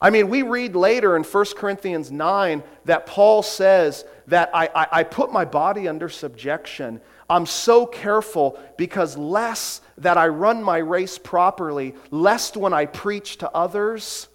I 0.00 0.08
mean, 0.08 0.28
we 0.28 0.40
read 0.40 0.74
later 0.74 1.16
in 1.16 1.24
1 1.24 1.44
Corinthians 1.56 2.10
9 2.10 2.62
that 2.86 3.06
Paul 3.06 3.42
says 3.42 4.06
that 4.28 4.50
I, 4.54 4.70
I, 4.74 4.86
I 4.92 5.02
put 5.02 5.30
my 5.30 5.44
body 5.44 5.88
under 5.88 6.08
subjection 6.08 7.02
I'm 7.30 7.46
so 7.46 7.86
careful 7.86 8.58
because 8.76 9.16
less 9.16 9.80
that 9.98 10.18
I 10.18 10.26
run 10.26 10.64
my 10.64 10.78
race 10.78 11.16
properly, 11.16 11.94
lest 12.10 12.56
when 12.56 12.74
I 12.74 12.86
preach 12.86 13.38
to 13.38 13.50
others, 13.52 14.26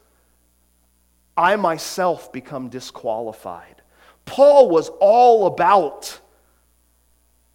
I 1.37 1.55
myself 1.55 2.31
become 2.31 2.69
disqualified. 2.69 3.81
Paul 4.25 4.69
was 4.69 4.89
all 4.99 5.47
about 5.47 6.19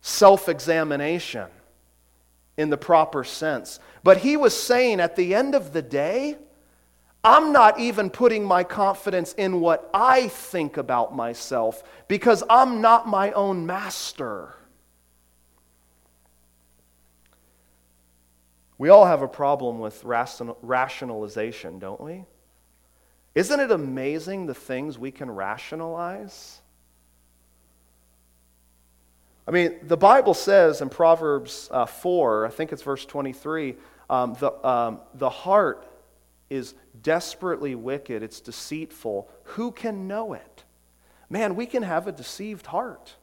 self 0.00 0.48
examination 0.48 1.48
in 2.56 2.70
the 2.70 2.76
proper 2.76 3.24
sense. 3.24 3.80
But 4.02 4.18
he 4.18 4.36
was 4.36 4.60
saying 4.60 5.00
at 5.00 5.16
the 5.16 5.34
end 5.34 5.54
of 5.54 5.72
the 5.72 5.82
day, 5.82 6.36
I'm 7.22 7.52
not 7.52 7.78
even 7.78 8.08
putting 8.08 8.44
my 8.44 8.64
confidence 8.64 9.34
in 9.34 9.60
what 9.60 9.90
I 9.92 10.28
think 10.28 10.76
about 10.76 11.14
myself 11.14 11.82
because 12.08 12.42
I'm 12.48 12.80
not 12.80 13.06
my 13.06 13.32
own 13.32 13.66
master. 13.66 14.54
We 18.78 18.88
all 18.88 19.04
have 19.04 19.20
a 19.20 19.28
problem 19.28 19.78
with 19.78 20.02
rationalization, 20.04 21.78
don't 21.78 22.00
we? 22.00 22.24
Isn't 23.40 23.60
it 23.60 23.70
amazing 23.70 24.44
the 24.44 24.54
things 24.54 24.98
we 24.98 25.10
can 25.10 25.30
rationalize? 25.30 26.60
I 29.48 29.50
mean, 29.50 29.76
the 29.82 29.96
Bible 29.96 30.34
says 30.34 30.82
in 30.82 30.90
Proverbs 30.90 31.70
uh, 31.72 31.86
4, 31.86 32.44
I 32.44 32.50
think 32.50 32.70
it's 32.70 32.82
verse 32.82 33.06
23, 33.06 33.76
um, 34.10 34.36
the, 34.38 34.52
um, 34.66 35.00
the 35.14 35.30
heart 35.30 35.86
is 36.50 36.74
desperately 37.00 37.74
wicked, 37.74 38.22
it's 38.22 38.42
deceitful. 38.42 39.26
Who 39.44 39.72
can 39.72 40.06
know 40.06 40.34
it? 40.34 40.64
Man, 41.30 41.56
we 41.56 41.64
can 41.64 41.82
have 41.82 42.06
a 42.06 42.12
deceived 42.12 42.66
heart. 42.66 43.14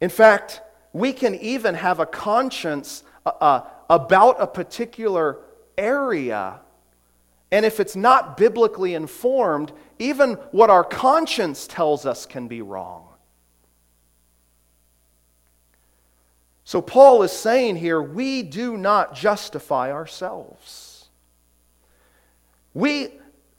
In 0.00 0.08
fact, 0.08 0.62
we 0.94 1.12
can 1.12 1.34
even 1.34 1.74
have 1.74 2.00
a 2.00 2.06
conscience 2.06 3.04
uh, 3.26 3.32
uh, 3.38 3.64
about 3.90 4.36
a 4.40 4.46
particular 4.46 5.40
area. 5.76 6.60
And 7.52 7.66
if 7.66 7.80
it's 7.80 7.96
not 7.96 8.36
biblically 8.36 8.94
informed, 8.94 9.72
even 9.98 10.34
what 10.52 10.70
our 10.70 10.84
conscience 10.84 11.66
tells 11.66 12.06
us 12.06 12.26
can 12.26 12.48
be 12.48 12.62
wrong. 12.62 13.08
So, 16.64 16.80
Paul 16.80 17.24
is 17.24 17.32
saying 17.32 17.76
here 17.76 18.00
we 18.00 18.44
do 18.44 18.76
not 18.76 19.14
justify 19.14 19.90
ourselves. 19.90 21.08
We, 22.72 23.08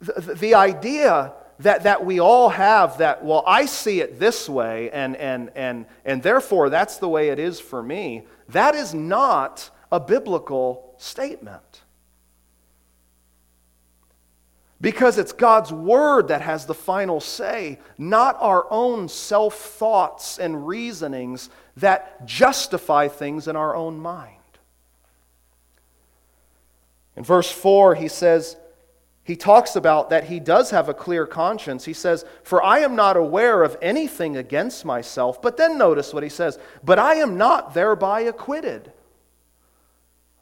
the, 0.00 0.34
the 0.34 0.54
idea 0.54 1.34
that, 1.58 1.82
that 1.82 2.06
we 2.06 2.20
all 2.20 2.48
have 2.48 2.98
that, 2.98 3.22
well, 3.22 3.44
I 3.46 3.66
see 3.66 4.00
it 4.00 4.18
this 4.18 4.48
way, 4.48 4.90
and, 4.90 5.14
and, 5.16 5.50
and, 5.54 5.84
and 6.06 6.22
therefore 6.22 6.70
that's 6.70 6.96
the 6.96 7.08
way 7.08 7.28
it 7.28 7.38
is 7.38 7.60
for 7.60 7.82
me, 7.82 8.22
that 8.48 8.74
is 8.74 8.94
not 8.94 9.68
a 9.90 10.00
biblical 10.00 10.94
statement. 10.96 11.81
Because 14.82 15.16
it's 15.16 15.32
God's 15.32 15.72
word 15.72 16.28
that 16.28 16.42
has 16.42 16.66
the 16.66 16.74
final 16.74 17.20
say, 17.20 17.78
not 17.96 18.36
our 18.40 18.66
own 18.68 19.08
self 19.08 19.54
thoughts 19.54 20.40
and 20.40 20.66
reasonings 20.66 21.48
that 21.76 22.26
justify 22.26 23.06
things 23.06 23.46
in 23.46 23.54
our 23.54 23.76
own 23.76 24.00
mind. 24.00 24.36
In 27.16 27.22
verse 27.22 27.50
4, 27.50 27.94
he 27.94 28.08
says, 28.08 28.56
he 29.22 29.36
talks 29.36 29.76
about 29.76 30.10
that 30.10 30.24
he 30.24 30.40
does 30.40 30.70
have 30.70 30.88
a 30.88 30.94
clear 30.94 31.28
conscience. 31.28 31.84
He 31.84 31.92
says, 31.92 32.24
For 32.42 32.60
I 32.60 32.80
am 32.80 32.96
not 32.96 33.16
aware 33.16 33.62
of 33.62 33.76
anything 33.80 34.36
against 34.36 34.84
myself. 34.84 35.40
But 35.40 35.56
then 35.56 35.78
notice 35.78 36.12
what 36.12 36.24
he 36.24 36.28
says, 36.28 36.58
But 36.82 36.98
I 36.98 37.14
am 37.16 37.36
not 37.36 37.72
thereby 37.72 38.22
acquitted. 38.22 38.90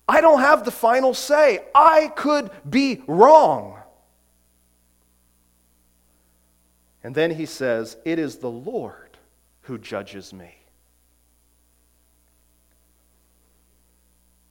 I 0.08 0.22
don't 0.22 0.40
have 0.40 0.64
the 0.64 0.70
final 0.70 1.12
say. 1.12 1.60
I 1.74 2.08
could 2.16 2.50
be 2.68 3.02
wrong. 3.06 3.79
And 7.02 7.14
then 7.14 7.30
he 7.30 7.46
says, 7.46 7.96
It 8.04 8.18
is 8.18 8.36
the 8.36 8.50
Lord 8.50 9.18
who 9.62 9.78
judges 9.78 10.32
me. 10.32 10.54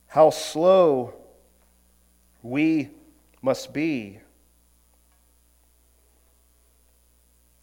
How 0.07 0.31
slow 0.31 1.13
we 2.41 2.89
must 3.41 3.73
be 3.73 4.19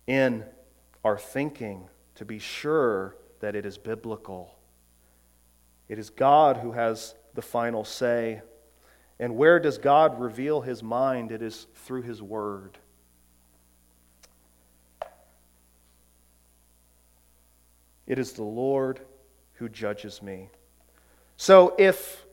in 0.06 0.44
our 1.04 1.18
thinking 1.18 1.88
to 2.14 2.24
be 2.24 2.38
sure 2.38 3.16
that 3.40 3.56
it 3.56 3.66
is 3.66 3.78
biblical. 3.78 4.56
It 5.88 5.98
is 5.98 6.10
God 6.10 6.58
who 6.58 6.72
has 6.72 7.14
the 7.34 7.42
final 7.42 7.84
say. 7.84 8.42
And 9.18 9.36
where 9.36 9.58
does 9.58 9.78
God 9.78 10.20
reveal 10.20 10.60
his 10.60 10.82
mind? 10.82 11.32
It 11.32 11.42
is 11.42 11.66
through 11.74 12.02
his 12.02 12.22
word. 12.22 12.78
It 18.06 18.18
is 18.18 18.32
the 18.32 18.42
Lord 18.42 19.00
who 19.54 19.68
judges 19.68 20.22
me. 20.22 20.48
So 21.36 21.74
if 21.78 22.24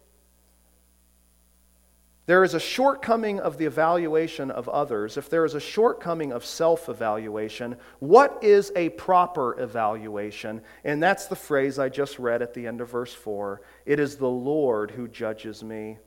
there 2.25 2.43
is 2.43 2.53
a 2.53 2.59
shortcoming 2.59 3.41
of 3.41 3.57
the 3.57 3.65
evaluation 3.65 4.49
of 4.49 4.69
others, 4.69 5.17
if 5.17 5.29
there 5.29 5.43
is 5.43 5.55
a 5.55 5.59
shortcoming 5.59 6.31
of 6.31 6.45
self 6.45 6.87
evaluation, 6.87 7.75
what 7.99 8.41
is 8.41 8.71
a 8.75 8.89
proper 8.89 9.59
evaluation? 9.59 10.61
And 10.85 11.03
that's 11.03 11.27
the 11.27 11.35
phrase 11.35 11.79
I 11.79 11.89
just 11.89 12.19
read 12.19 12.41
at 12.41 12.53
the 12.53 12.65
end 12.65 12.79
of 12.79 12.89
verse 12.89 13.13
4 13.13 13.61
It 13.85 13.99
is 13.99 14.15
the 14.15 14.29
Lord 14.29 14.91
who 14.91 15.07
judges 15.07 15.63
me. 15.63 15.97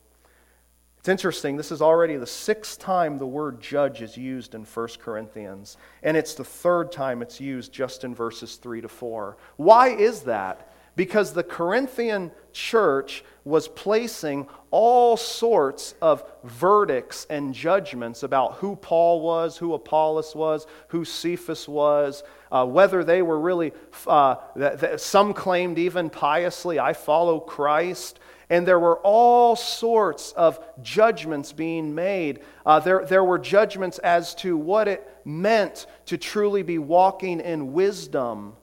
It's 1.06 1.10
interesting, 1.12 1.56
this 1.56 1.70
is 1.70 1.80
already 1.80 2.16
the 2.16 2.26
sixth 2.26 2.80
time 2.80 3.16
the 3.16 3.28
word 3.28 3.60
judge 3.60 4.02
is 4.02 4.16
used 4.16 4.56
in 4.56 4.64
1 4.64 4.88
Corinthians, 5.00 5.76
and 6.02 6.16
it's 6.16 6.34
the 6.34 6.42
third 6.42 6.90
time 6.90 7.22
it's 7.22 7.40
used 7.40 7.72
just 7.72 8.02
in 8.02 8.12
verses 8.12 8.56
3 8.56 8.80
to 8.80 8.88
4. 8.88 9.36
Why 9.54 9.90
is 9.90 10.22
that? 10.22 10.72
Because 10.96 11.32
the 11.32 11.44
Corinthian 11.44 12.32
church 12.52 13.22
was 13.44 13.68
placing 13.68 14.48
all 14.72 15.16
sorts 15.16 15.94
of 16.02 16.24
verdicts 16.42 17.24
and 17.30 17.54
judgments 17.54 18.24
about 18.24 18.54
who 18.54 18.74
Paul 18.74 19.20
was, 19.20 19.56
who 19.56 19.74
Apollos 19.74 20.34
was, 20.34 20.66
who 20.88 21.04
Cephas 21.04 21.68
was, 21.68 22.24
uh, 22.50 22.66
whether 22.66 23.04
they 23.04 23.22
were 23.22 23.38
really, 23.38 23.72
uh, 24.08 24.34
th- 24.58 24.80
th- 24.80 24.98
some 24.98 25.34
claimed 25.34 25.78
even 25.78 26.10
piously, 26.10 26.80
I 26.80 26.94
follow 26.94 27.38
Christ. 27.38 28.18
And 28.48 28.66
there 28.66 28.78
were 28.78 28.98
all 28.98 29.56
sorts 29.56 30.32
of 30.32 30.60
judgments 30.82 31.52
being 31.52 31.94
made. 31.94 32.40
Uh, 32.64 32.78
there, 32.78 33.04
there 33.04 33.24
were 33.24 33.38
judgments 33.38 33.98
as 33.98 34.34
to 34.36 34.56
what 34.56 34.86
it 34.86 35.08
meant 35.24 35.86
to 36.06 36.16
truly 36.16 36.62
be 36.62 36.78
walking 36.78 37.40
in 37.40 37.72
wisdom. 37.72 38.54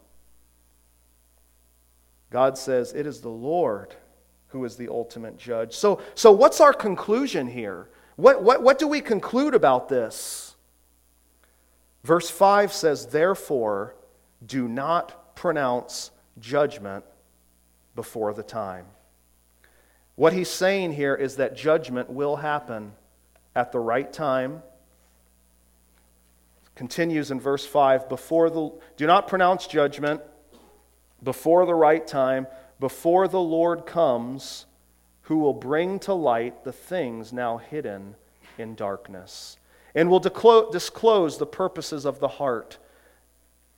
God 2.29 2.57
says, 2.57 2.93
It 2.93 3.05
is 3.05 3.19
the 3.19 3.29
Lord 3.29 3.93
who 4.47 4.63
is 4.65 4.75
the 4.75 4.87
ultimate 4.87 5.37
judge. 5.37 5.75
So, 5.75 6.01
so 6.15 6.31
what's 6.31 6.61
our 6.61 6.73
conclusion 6.73 7.47
here? 7.47 7.89
What, 8.15 8.43
what, 8.43 8.61
what 8.61 8.79
do 8.79 8.87
we 8.87 9.01
conclude 9.01 9.55
about 9.55 9.89
this? 9.89 10.55
Verse 12.03 12.29
5 12.29 12.71
says, 12.71 13.07
Therefore, 13.07 13.95
do 14.45 14.67
not 14.67 15.35
pronounce 15.35 16.11
judgment 16.39 17.03
before 17.95 18.33
the 18.33 18.43
time. 18.43 18.85
What 20.15 20.33
he's 20.33 20.49
saying 20.49 20.93
here 20.93 21.15
is 21.15 21.37
that 21.37 21.55
judgment 21.55 22.09
will 22.09 22.35
happen 22.37 22.93
at 23.55 23.71
the 23.71 23.79
right 23.79 24.11
time. 24.11 24.61
Continues 26.75 27.31
in 27.31 27.39
verse 27.39 27.65
5 27.65 28.09
before 28.09 28.49
the 28.49 28.71
do 28.97 29.07
not 29.07 29.27
pronounce 29.27 29.67
judgment 29.67 30.21
before 31.21 31.65
the 31.65 31.75
right 31.75 32.05
time 32.05 32.47
before 32.79 33.27
the 33.27 33.39
Lord 33.39 33.85
comes, 33.85 34.65
who 35.23 35.37
will 35.37 35.53
bring 35.53 35.99
to 35.99 36.13
light 36.13 36.63
the 36.63 36.73
things 36.73 37.31
now 37.31 37.57
hidden 37.57 38.15
in 38.57 38.75
darkness, 38.75 39.57
and 39.95 40.09
will 40.09 40.19
disclose 40.19 41.37
the 41.37 41.45
purposes 41.45 42.05
of 42.05 42.19
the 42.19 42.27
heart. 42.27 42.77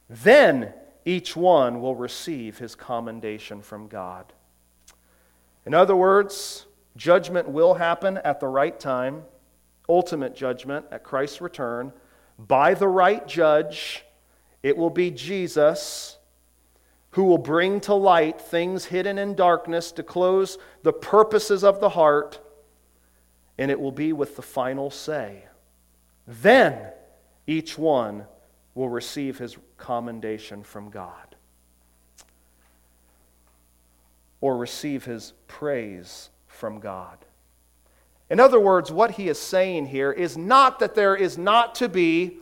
Then 0.10 0.74
each 1.06 1.36
one 1.36 1.82
will 1.82 1.95
receive 1.95 2.58
his 2.58 2.76
commendation 2.76 3.62
from 3.62 3.88
God. 3.88 4.34
In 5.65 5.73
other 5.73 5.95
words, 5.95 6.66
judgment 6.95 7.49
will 7.49 7.74
happen 7.74 8.18
at 8.18 8.39
the 8.39 8.47
right 8.47 8.80
time, 8.80 9.24
ultimate 9.89 10.36
judgment 10.36 10.86
at 10.91 11.03
Christ's 11.03 11.41
return, 11.41 11.91
by 12.38 12.74
the 12.74 12.88
right 12.88 13.28
judge. 13.28 14.05
It 14.61 14.78
will 14.78 14.89
be 14.89 15.11
Jesus 15.11 16.18
who 17.11 17.24
will 17.24 17.38
bring 17.38 17.80
to 17.80 17.93
light 17.93 18.41
things 18.41 18.86
hidden 18.86 19.18
in 19.18 19.36
darkness 19.36 19.93
to 19.93 20.03
close 20.03 20.57
the 20.84 20.91
purposes 20.91 21.63
of 21.63 21.80
the 21.80 21.89
heart, 21.89 22.39
and 23.57 23.72
it 23.72 23.80
will 23.80 23.91
be 23.91 24.11
with 24.11 24.36
the 24.36 24.41
final 24.41 24.91
say. 24.91 25.45
Then 26.28 26.91
each 27.47 27.78
one 27.78 28.26
will 28.74 28.89
receive 28.89 29.38
his 29.38 29.57
commendation 29.78 30.63
from 30.63 30.89
God 30.89 31.34
or 34.46 34.56
receive 34.56 35.06
his 35.06 35.34
praise 35.48 36.30
from 36.46 36.80
God. 36.80 37.18
In 38.30 38.39
other 38.39 38.60
words, 38.60 38.91
what 38.91 39.10
he 39.10 39.28
is 39.28 39.39
saying 39.39 39.88
here 39.88 40.12
is 40.12 40.38
not 40.38 40.78
that 40.82 40.93
there 40.93 41.16
is 41.16 41.36
not 41.36 41.74
to 41.76 41.89
be 41.89 42.38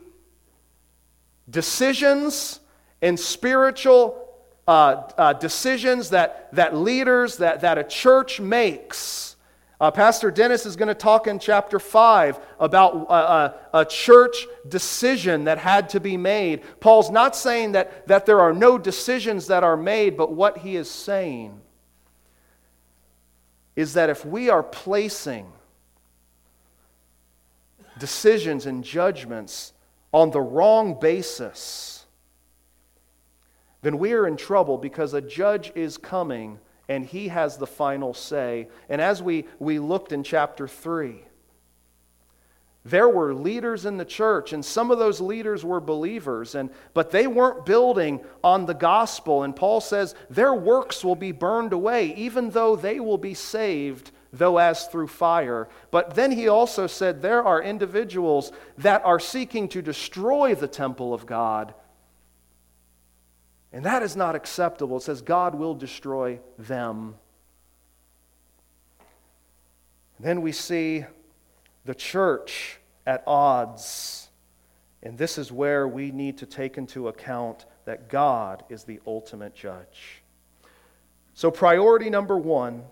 decisions 1.49 2.59
and 3.01 3.17
spiritual 3.17 4.19
uh, 4.67 5.11
uh, 5.17 5.31
decisions 5.31 6.09
that, 6.09 6.53
that 6.53 6.75
leaders, 6.75 7.37
that, 7.37 7.61
that 7.61 7.77
a 7.77 7.85
church 7.85 8.41
makes. 8.41 9.37
Uh, 9.79 9.89
Pastor 9.89 10.29
Dennis 10.29 10.65
is 10.65 10.75
going 10.75 10.89
to 10.89 10.93
talk 10.93 11.27
in 11.27 11.39
chapter 11.39 11.79
5 11.79 12.37
about 12.59 12.95
a, 12.95 12.97
uh, 12.97 13.13
uh, 13.13 13.79
a, 13.79 13.85
church 13.85 14.45
decision 14.67 15.45
that 15.45 15.57
had 15.57 15.87
to 15.89 16.01
be 16.01 16.17
made. 16.17 16.63
Paul's 16.81 17.09
not 17.09 17.33
saying 17.33 17.71
that, 17.73 18.09
that 18.09 18.25
there 18.25 18.41
are 18.41 18.51
no 18.51 18.77
decisions 18.77 19.47
that 19.47 19.63
are 19.63 19.77
made, 19.77 20.17
but 20.17 20.33
what 20.33 20.57
he 20.57 20.75
is 20.75 20.91
saying 20.91 21.61
is 23.75 23.93
that 23.93 24.09
if 24.09 24.25
we 24.25 24.49
are 24.49 24.63
placing 24.63 25.51
decisions 27.97 28.65
and 28.65 28.83
judgments 28.83 29.73
on 30.11 30.31
the 30.31 30.41
wrong 30.41 30.99
basis, 30.99 32.05
then 33.81 33.97
we 33.97 34.13
are 34.13 34.27
in 34.27 34.37
trouble 34.37 34.77
because 34.77 35.13
a 35.13 35.21
judge 35.21 35.71
is 35.75 35.97
coming 35.97 36.59
and 36.89 37.05
he 37.05 37.27
has 37.29 37.57
the 37.57 37.67
final 37.67 38.13
say. 38.13 38.67
And 38.89 39.01
as 39.01 39.21
we, 39.21 39.45
we 39.59 39.79
looked 39.79 40.11
in 40.11 40.23
chapter 40.23 40.67
3, 40.67 41.23
there 42.85 43.07
were 43.07 43.33
leaders 43.33 43.85
in 43.85 43.95
the 43.95 44.05
church, 44.05 44.51
and 44.51 44.63
some 44.63 44.91
of 44.91 44.99
those 44.99 45.21
leaders 45.21 45.63
were 45.63 45.79
believers, 45.79 46.53
and, 46.53 46.69
but 46.93 47.11
they 47.11 47.27
weren't 47.27 47.65
building 47.65 48.19
on 48.43 48.65
the 48.65 48.73
gospel. 48.73 49.43
And 49.43 49.55
Paul 49.55 49.79
says 49.79 50.15
their 50.29 50.53
works 50.53 51.03
will 51.03 51.15
be 51.15 51.31
burned 51.31 51.71
away, 51.71 52.13
even 52.15 52.49
though 52.49 52.75
they 52.75 52.99
will 52.99 53.17
be 53.17 53.33
saved, 53.33 54.11
though 54.33 54.57
as 54.57 54.87
through 54.87 55.07
fire. 55.07 55.69
But 55.91 56.15
then 56.15 56.31
he 56.31 56.49
also 56.49 56.87
said 56.87 57.21
there 57.21 57.43
are 57.43 57.63
individuals 57.63 58.51
that 58.79 59.05
are 59.05 59.19
seeking 59.19 59.69
to 59.69 59.81
destroy 59.81 60.53
the 60.53 60.67
temple 60.67 61.13
of 61.13 61.25
God. 61.25 61.73
And 63.71 63.85
that 63.85 64.03
is 64.03 64.17
not 64.17 64.35
acceptable. 64.35 64.97
It 64.97 65.03
says 65.03 65.21
God 65.21 65.55
will 65.55 65.73
destroy 65.73 66.41
them. 66.59 67.15
Then 70.19 70.41
we 70.41 70.51
see 70.51 71.05
the 71.85 71.95
church 71.95 72.79
at 73.05 73.23
odds. 73.27 74.29
And 75.01 75.17
this 75.17 75.37
is 75.37 75.51
where 75.51 75.87
we 75.87 76.11
need 76.11 76.37
to 76.37 76.45
take 76.45 76.77
into 76.77 77.07
account 77.09 77.65
that 77.85 78.09
God 78.09 78.63
is 78.69 78.83
the 78.83 79.01
ultimate 79.05 79.53
judge. 79.53 80.23
So, 81.33 81.51
priority 81.51 82.09
number 82.09 82.37
one, 82.37 82.83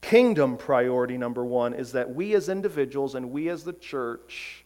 kingdom 0.00 0.56
priority 0.56 1.16
number 1.16 1.44
one, 1.44 1.72
is 1.72 1.92
that 1.92 2.14
we 2.14 2.34
as 2.34 2.48
individuals 2.48 3.14
and 3.14 3.30
we 3.30 3.48
as 3.48 3.64
the 3.64 3.72
church 3.72 4.64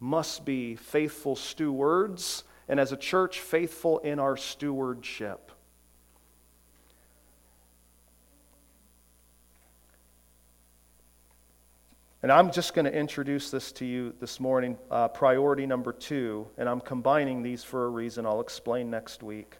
must 0.00 0.44
be 0.44 0.76
faithful 0.76 1.36
stewards, 1.36 2.44
and 2.68 2.80
as 2.80 2.92
a 2.92 2.96
church, 2.96 3.40
faithful 3.40 3.98
in 3.98 4.18
our 4.18 4.36
stewardship. 4.36 5.50
And 12.24 12.32
I'm 12.32 12.50
just 12.50 12.72
going 12.72 12.86
to 12.86 12.90
introduce 12.90 13.50
this 13.50 13.70
to 13.72 13.84
you 13.84 14.14
this 14.18 14.40
morning, 14.40 14.78
uh, 14.90 15.08
priority 15.08 15.66
number 15.66 15.92
two, 15.92 16.46
and 16.56 16.70
I'm 16.70 16.80
combining 16.80 17.42
these 17.42 17.62
for 17.62 17.84
a 17.84 17.88
reason 17.90 18.24
I'll 18.24 18.40
explain 18.40 18.88
next 18.88 19.22
week 19.22 19.58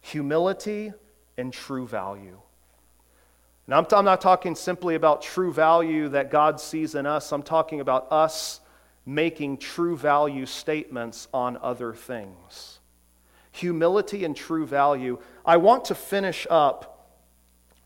humility 0.00 0.94
and 1.36 1.52
true 1.52 1.86
value. 1.86 2.40
Now, 3.66 3.76
I'm, 3.76 3.84
t- 3.84 3.96
I'm 3.96 4.06
not 4.06 4.22
talking 4.22 4.54
simply 4.54 4.94
about 4.94 5.20
true 5.20 5.52
value 5.52 6.08
that 6.08 6.30
God 6.30 6.58
sees 6.58 6.94
in 6.94 7.04
us, 7.04 7.32
I'm 7.32 7.42
talking 7.42 7.82
about 7.82 8.10
us 8.10 8.60
making 9.04 9.58
true 9.58 9.94
value 9.94 10.46
statements 10.46 11.28
on 11.34 11.58
other 11.58 11.92
things. 11.92 12.78
Humility 13.52 14.24
and 14.24 14.34
true 14.34 14.64
value. 14.64 15.18
I 15.44 15.58
want 15.58 15.84
to 15.84 15.94
finish 15.94 16.46
up 16.48 17.10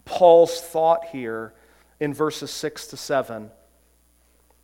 Paul's 0.05 0.61
thought 0.61 1.07
here 1.07 1.53
in 1.99 2.14
verses 2.14 2.53
6 2.53 2.87
to 2.87 2.97
7 2.97 3.51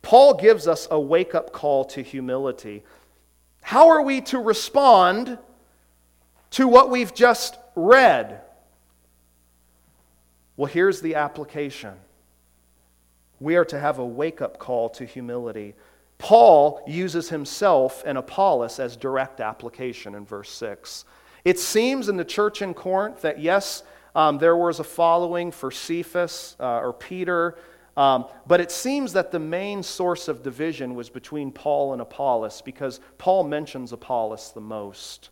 Paul 0.01 0.35
gives 0.35 0.67
us 0.67 0.87
a 0.89 0.99
wake 0.99 1.35
up 1.35 1.51
call 1.51 1.85
to 1.85 2.01
humility. 2.01 2.83
How 3.61 3.89
are 3.89 4.01
we 4.01 4.21
to 4.21 4.39
respond 4.39 5.37
to 6.51 6.67
what 6.67 6.89
we've 6.89 7.13
just 7.13 7.57
read? 7.75 8.41
Well, 10.57 10.71
here's 10.71 11.01
the 11.01 11.15
application 11.15 11.93
we 13.39 13.55
are 13.55 13.65
to 13.65 13.79
have 13.79 13.99
a 13.99 14.05
wake 14.05 14.41
up 14.41 14.59
call 14.59 14.89
to 14.89 15.05
humility. 15.05 15.75
Paul 16.17 16.83
uses 16.85 17.29
himself 17.29 18.03
and 18.05 18.17
Apollos 18.17 18.79
as 18.79 18.97
direct 18.97 19.39
application 19.39 20.15
in 20.15 20.25
verse 20.25 20.51
6. 20.51 21.05
It 21.45 21.57
seems 21.57 22.09
in 22.09 22.17
the 22.17 22.25
church 22.25 22.61
in 22.61 22.73
Corinth 22.73 23.21
that, 23.21 23.39
yes, 23.39 23.83
um, 24.13 24.37
there 24.37 24.57
was 24.57 24.79
a 24.79 24.83
following 24.83 25.51
for 25.51 25.71
Cephas 25.71 26.57
uh, 26.59 26.79
or 26.79 26.91
Peter 26.91 27.55
um, 27.99 28.27
but 28.47 28.61
it 28.61 28.71
seems 28.71 29.11
that 29.11 29.29
the 29.29 29.39
main 29.39 29.83
source 29.83 30.29
of 30.29 30.41
division 30.41 30.95
was 30.95 31.09
between 31.09 31.51
Paul 31.51 31.91
and 31.91 32.01
Apollos 32.01 32.61
because 32.61 33.01
Paul 33.17 33.43
mentions 33.43 33.91
Apollos 33.91 34.53
the 34.53 34.61
most. 34.61 35.31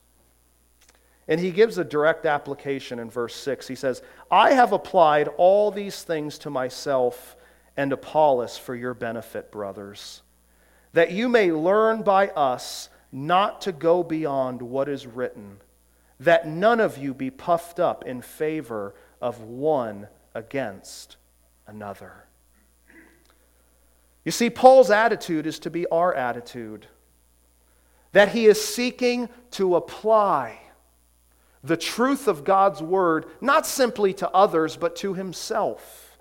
And 1.30 1.39
he 1.39 1.51
gives 1.51 1.78
a 1.78 1.86
direct 1.86 2.26
application 2.26 2.99
in 2.99 3.09
verse 3.09 3.36
6. 3.36 3.70
He 3.70 3.76
says, 3.76 4.01
I 4.30 4.51
have 4.51 4.74
applied 4.74 5.30
all 5.38 5.72
these 5.72 6.03
things 6.03 6.38
to 6.39 6.49
myself 6.49 7.38
and 7.78 7.93
Apollos 7.93 8.57
for 8.57 8.76
your 8.76 8.93
benefit, 8.93 9.49
brothers, 9.49 10.22
that 10.91 11.11
you 11.11 11.30
may 11.30 11.53
learn 11.53 12.01
by 12.01 12.28
us 12.28 12.89
not 13.13 13.61
to 13.61 13.72
go 13.72 14.03
beyond 14.03 14.61
what 14.61 14.89
is 14.89 15.07
written, 15.07 15.61
that 16.20 16.45
none 16.45 16.82
of 16.82 16.97
you 16.97 17.13
be 17.13 17.32
puffed 17.32 17.80
up 17.80 18.03
in 18.05 18.22
favor 18.22 18.93
of 19.22 19.39
one 19.39 20.09
against 20.36 21.15
another. 21.65 22.27
You 24.28 24.32
see, 24.32 24.50
Paul's 24.50 24.92
attitude 24.92 25.48
is 25.48 25.58
to 25.60 25.70
be 25.70 25.88
our 25.88 26.14
attitude 26.14 26.86
that 28.12 28.28
he 28.34 28.46
is 28.46 28.62
seeking 28.62 29.30
to 29.52 29.78
apply 29.78 30.60
the 31.64 31.78
truth 31.78 32.28
of 32.28 32.44
God's 32.44 32.82
word, 32.82 33.28
not 33.40 33.66
simply 33.66 34.14
to 34.16 34.30
others, 34.32 34.76
but 34.76 34.98
to 34.98 35.14
himself. 35.14 36.18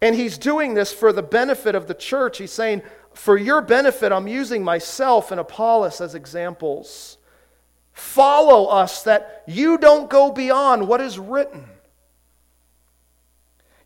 And 0.00 0.14
he's 0.14 0.38
doing 0.38 0.74
this 0.74 0.92
for 0.92 1.12
the 1.12 1.24
benefit 1.24 1.74
of 1.74 1.88
the 1.88 1.92
church. 1.92 2.38
He's 2.38 2.52
saying, 2.52 2.82
For 3.14 3.36
your 3.36 3.60
benefit, 3.60 4.12
I'm 4.12 4.28
using 4.28 4.62
myself 4.62 5.32
and 5.32 5.40
Apollos 5.40 6.00
as 6.00 6.14
examples. 6.14 7.18
Follow 7.90 8.66
us 8.66 9.02
that 9.02 9.42
you 9.48 9.76
don't 9.76 10.08
go 10.08 10.30
beyond 10.30 10.86
what 10.86 11.00
is 11.00 11.18
written. 11.18 11.64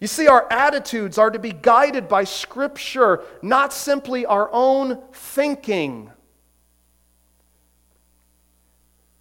You 0.01 0.07
see, 0.07 0.28
our 0.28 0.46
attitudes 0.51 1.18
are 1.18 1.30
to 1.30 1.38
be 1.38 1.53
guided 1.53 2.09
by 2.09 2.24
Scripture, 2.24 3.22
not 3.42 3.72
simply 3.72 4.24
our 4.26 4.49
own 4.53 5.03
thinking. 5.12 6.11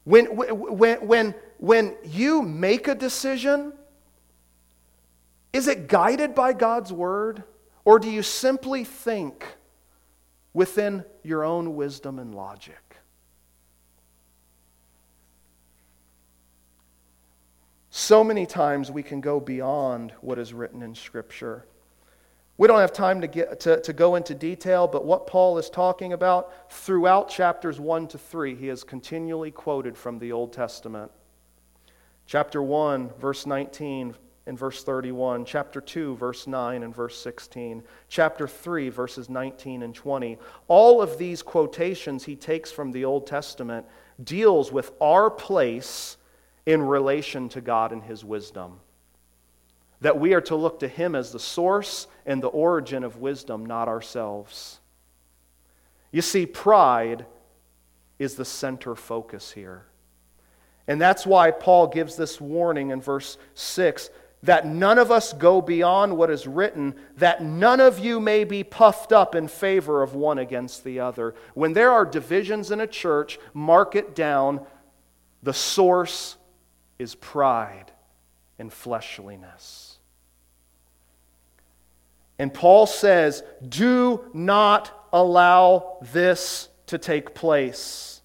When, 0.04 0.26
when, 0.36 1.08
when, 1.08 1.36
when 1.58 1.96
you 2.04 2.44
make 2.44 2.88
a 2.88 2.96
decision, 2.96 3.74
is 5.52 5.68
it 5.68 5.88
guided 5.88 6.36
by 6.36 6.54
God's 6.54 6.94
Word? 6.94 7.44
Or 7.84 8.00
do 8.00 8.10
you 8.10 8.22
simply 8.22 8.84
think 8.84 9.46
within 10.54 11.04
your 11.24 11.44
own 11.44 11.76
wisdom 11.76 12.20
and 12.20 12.36
logic? 12.36 12.87
So 18.00 18.24
many 18.24 18.46
times 18.46 18.92
we 18.92 19.02
can 19.02 19.22
go 19.22 19.40
beyond 19.40 20.14
what 20.22 20.38
is 20.38 20.54
written 20.54 20.84
in 20.84 20.94
Scripture. 20.94 21.66
We 22.56 22.68
don't 22.68 22.80
have 22.80 22.94
time 22.94 23.22
to, 23.22 23.28
get, 23.28 23.60
to, 23.62 23.82
to 23.82 23.92
go 23.92 24.14
into 24.14 24.36
detail, 24.36 24.88
but 24.88 25.04
what 25.04 25.26
Paul 25.26 25.58
is 25.58 25.68
talking 25.68 26.14
about 26.14 26.72
throughout 26.72 27.28
chapters 27.28 27.80
1 27.80 28.08
to 28.10 28.20
3, 28.20 28.54
he 28.54 28.70
is 28.70 28.84
continually 28.84 29.50
quoted 29.50 29.98
from 29.98 30.20
the 30.20 30.32
Old 30.32 30.54
Testament. 30.54 31.12
Chapter 32.28 32.62
1, 32.62 33.14
verse 33.20 33.48
19 33.48 34.14
and 34.46 34.60
verse 34.60 34.84
31, 34.84 35.44
chapter 35.44 35.82
2, 35.82 36.18
verse 36.18 36.46
9 36.46 36.84
and 36.84 36.96
verse 36.96 37.20
16, 37.20 37.82
chapter 38.10 38.48
3, 38.48 38.90
verses 38.90 39.28
19 39.28 39.82
and 39.82 39.96
20. 39.96 40.38
All 40.68 41.02
of 41.02 41.18
these 41.18 41.42
quotations 41.42 42.26
he 42.26 42.36
takes 42.36 42.72
from 42.72 42.92
the 42.92 43.06
Old 43.06 43.26
Testament 43.26 43.88
deals 44.24 44.72
with 44.72 44.92
our 45.02 45.32
place 45.32 46.18
in 46.68 46.82
relation 46.82 47.48
to 47.48 47.62
God 47.62 47.94
and 47.94 48.04
His 48.04 48.24
wisdom. 48.24 48.82
That 50.02 50.20
we 50.20 50.34
are 50.34 50.42
to 50.42 50.56
look 50.56 50.82
to 50.82 50.88
Him 50.88 51.16
as 51.16 51.32
the 51.32 51.40
source 51.40 52.08
and 52.26 52.44
the 52.44 52.50
origin 52.50 53.04
of 53.06 53.18
wisdom, 53.18 53.66
not 53.66 53.88
ourselves. 53.88 54.80
You 56.12 56.22
see, 56.22 56.46
pride 56.46 57.26
is 58.20 58.36
the 58.36 58.46
center 58.46 58.96
focus 58.96 59.52
here. 59.52 59.86
And 60.88 61.00
that's 61.00 61.26
why 61.26 61.52
Paul 61.52 61.88
gives 61.88 62.18
this 62.18 62.40
warning 62.40 62.92
in 62.92 63.02
verse 63.02 63.38
6 63.54 64.10
that 64.44 64.68
none 64.68 65.00
of 65.00 65.10
us 65.10 65.34
go 65.34 65.62
beyond 65.62 66.16
what 66.16 66.30
is 66.30 66.46
written, 66.46 66.96
that 67.16 67.42
none 67.42 67.80
of 67.80 67.98
you 67.98 68.20
may 68.20 68.44
be 68.44 68.64
puffed 68.64 69.12
up 69.12 69.36
in 69.36 69.48
favor 69.48 70.04
of 70.04 70.14
one 70.14 70.38
against 70.38 70.84
the 70.84 71.00
other. 71.00 71.34
When 71.54 71.74
there 71.74 71.92
are 71.92 72.06
divisions 72.06 72.72
in 72.72 72.80
a 72.80 72.88
church, 72.88 73.40
mark 73.54 73.96
it 73.96 74.14
down. 74.16 74.66
The 75.42 75.54
source 75.54 76.37
is 77.00 77.16
pride 77.16 77.92
and 78.60 78.72
fleshliness. 78.72 79.98
And 82.40 82.54
Paul 82.54 82.86
says, 82.86 83.44
do 83.68 84.30
not 84.34 85.08
allow 85.12 85.98
this 86.12 86.70
to 86.88 86.98
take 86.98 87.34
place. 87.34 88.22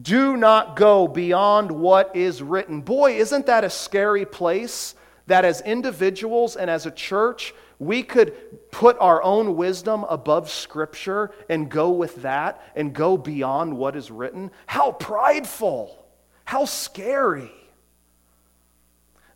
Do 0.00 0.36
not 0.36 0.76
go 0.76 1.08
beyond 1.08 1.72
what 1.72 2.14
is 2.14 2.42
written. 2.42 2.80
Boy, 2.80 3.18
isn't 3.18 3.46
that 3.46 3.64
a 3.64 3.70
scary 3.70 4.24
place 4.24 4.94
that 5.26 5.44
as 5.44 5.60
individuals 5.62 6.56
and 6.56 6.70
as 6.70 6.86
a 6.86 6.90
church, 6.90 7.52
we 7.80 8.02
could 8.02 8.70
put 8.70 8.96
our 9.00 9.22
own 9.22 9.56
wisdom 9.56 10.04
above 10.04 10.50
Scripture 10.50 11.32
and 11.48 11.68
go 11.68 11.90
with 11.90 12.22
that 12.22 12.62
and 12.76 12.92
go 12.92 13.16
beyond 13.16 13.76
what 13.76 13.96
is 13.96 14.10
written. 14.10 14.50
How 14.66 14.92
prideful! 14.92 15.96
How 16.44 16.64
scary! 16.66 17.50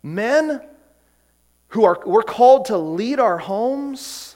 Men 0.05 0.61
who 1.69 1.83
are 1.83 1.99
we're 2.05 2.21
called 2.21 2.65
to 2.65 2.77
lead 2.77 3.19
our 3.19 3.39
homes. 3.39 4.35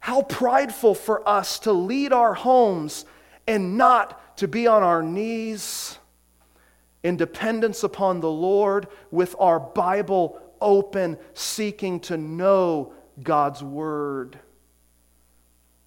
How 0.00 0.20
prideful 0.20 0.94
for 0.94 1.26
us 1.26 1.60
to 1.60 1.72
lead 1.72 2.12
our 2.12 2.34
homes 2.34 3.06
and 3.46 3.78
not 3.78 4.36
to 4.36 4.48
be 4.48 4.66
on 4.66 4.82
our 4.82 5.02
knees 5.02 5.98
in 7.02 7.16
dependence 7.16 7.82
upon 7.82 8.20
the 8.20 8.30
Lord 8.30 8.86
with 9.10 9.34
our 9.38 9.58
Bible 9.58 10.38
open, 10.60 11.16
seeking 11.32 12.00
to 12.00 12.18
know 12.18 12.92
God's 13.22 13.62
Word, 13.62 14.38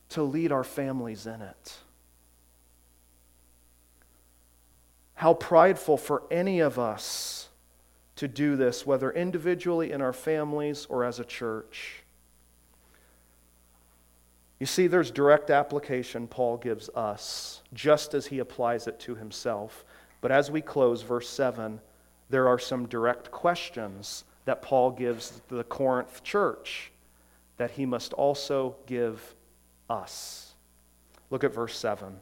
to 0.10 0.24
lead 0.24 0.52
our 0.52 0.64
families 0.64 1.28
in 1.28 1.44
it. 1.44 1.78
How 5.14 5.36
prideful 5.36 5.98
for 5.98 6.24
any 6.32 6.60
of 6.60 6.80
us 6.80 7.50
to 8.18 8.28
do 8.28 8.56
this, 8.56 8.86
whether 8.86 9.12
individually 9.12 9.92
in 9.92 10.02
our 10.02 10.14
families 10.14 10.86
or 10.90 11.06
as 11.06 11.20
a 11.20 11.26
church. 11.26 12.04
You 14.60 14.66
see, 14.66 14.88
there's 14.88 15.12
direct 15.12 15.52
application 15.52 16.28
Paul 16.28 16.58
gives 16.58 16.90
us, 16.90 17.62
just 17.74 18.14
as 18.14 18.26
he 18.28 18.40
applies 18.40 18.88
it 18.88 19.00
to 19.02 19.16
himself. 19.16 19.86
But 20.20 20.32
as 20.32 20.50
we 20.50 20.62
close, 20.62 21.04
verse 21.04 21.30
7, 21.30 21.80
there 22.30 22.48
are 22.48 22.58
some 22.60 22.88
direct 22.88 23.30
questions 23.30 24.24
that 24.46 24.64
Paul 24.64 24.92
gives 24.92 25.42
the 25.48 25.64
Corinth 25.64 26.24
church 26.24 26.92
that 27.58 27.72
he 27.72 27.86
must 27.86 28.14
also 28.14 28.76
give 28.88 29.36
us. 29.90 30.54
Look 31.30 31.44
at 31.44 31.54
verse 31.54 31.78
7. 31.78 32.18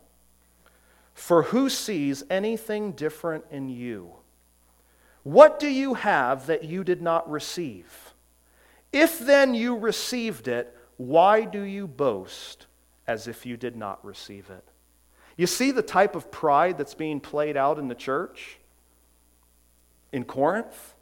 For 1.13 1.43
who 1.43 1.69
sees 1.69 2.23
anything 2.29 2.91
different 2.91 3.45
in 3.49 3.69
you? 3.69 4.11
What 5.25 5.57
do 5.57 5.67
you 5.67 5.95
have 5.95 6.45
that 6.45 6.65
you 6.65 6.83
did 6.83 7.01
not 7.01 7.27
receive? 7.27 8.13
If 8.93 9.17
then 9.17 9.55
you 9.55 9.75
received 9.75 10.47
it, 10.47 10.71
why 10.97 11.45
do 11.45 11.63
you 11.63 11.87
boast 11.87 12.67
as 13.07 13.27
if 13.27 13.43
you 13.43 13.57
did 13.57 13.75
not 13.75 14.05
receive 14.05 14.51
it? 14.51 14.63
You 15.35 15.47
see 15.47 15.71
the 15.71 15.81
type 15.81 16.15
of 16.15 16.29
pride 16.29 16.77
that's 16.77 16.93
being 16.93 17.19
played 17.19 17.57
out 17.57 17.79
in 17.79 17.87
the 17.87 17.95
church 17.95 18.59
in 20.11 20.25
Corinth? 20.25 20.93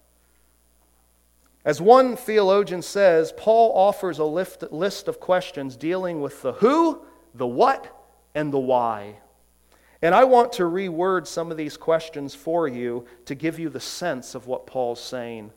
As 1.66 1.82
one 1.82 2.16
theologian 2.16 2.82
says, 2.82 3.34
Paul 3.36 3.74
offers 3.76 4.20
a 4.20 4.24
list 4.24 5.08
of 5.10 5.20
questions 5.20 5.76
dealing 5.76 6.22
with 6.22 6.42
the 6.42 6.54
who, 6.54 7.02
the 7.36 7.46
what, 7.46 7.94
and 8.34 8.54
the 8.54 8.58
why. 8.58 9.18
And 10.04 10.14
I 10.14 10.26
want 10.26 10.52
to 10.54 10.64
reword 10.64 11.28
some 11.28 11.50
of 11.50 11.56
these 11.56 11.78
questions 11.78 12.36
for 12.36 12.68
you 12.68 13.06
to 13.24 13.36
give 13.36 13.58
you 13.58 13.70
the 13.70 13.80
sense 13.80 14.36
of 14.36 14.48
what 14.48 14.68
Paul's 14.68 15.02
saying. 15.02 15.54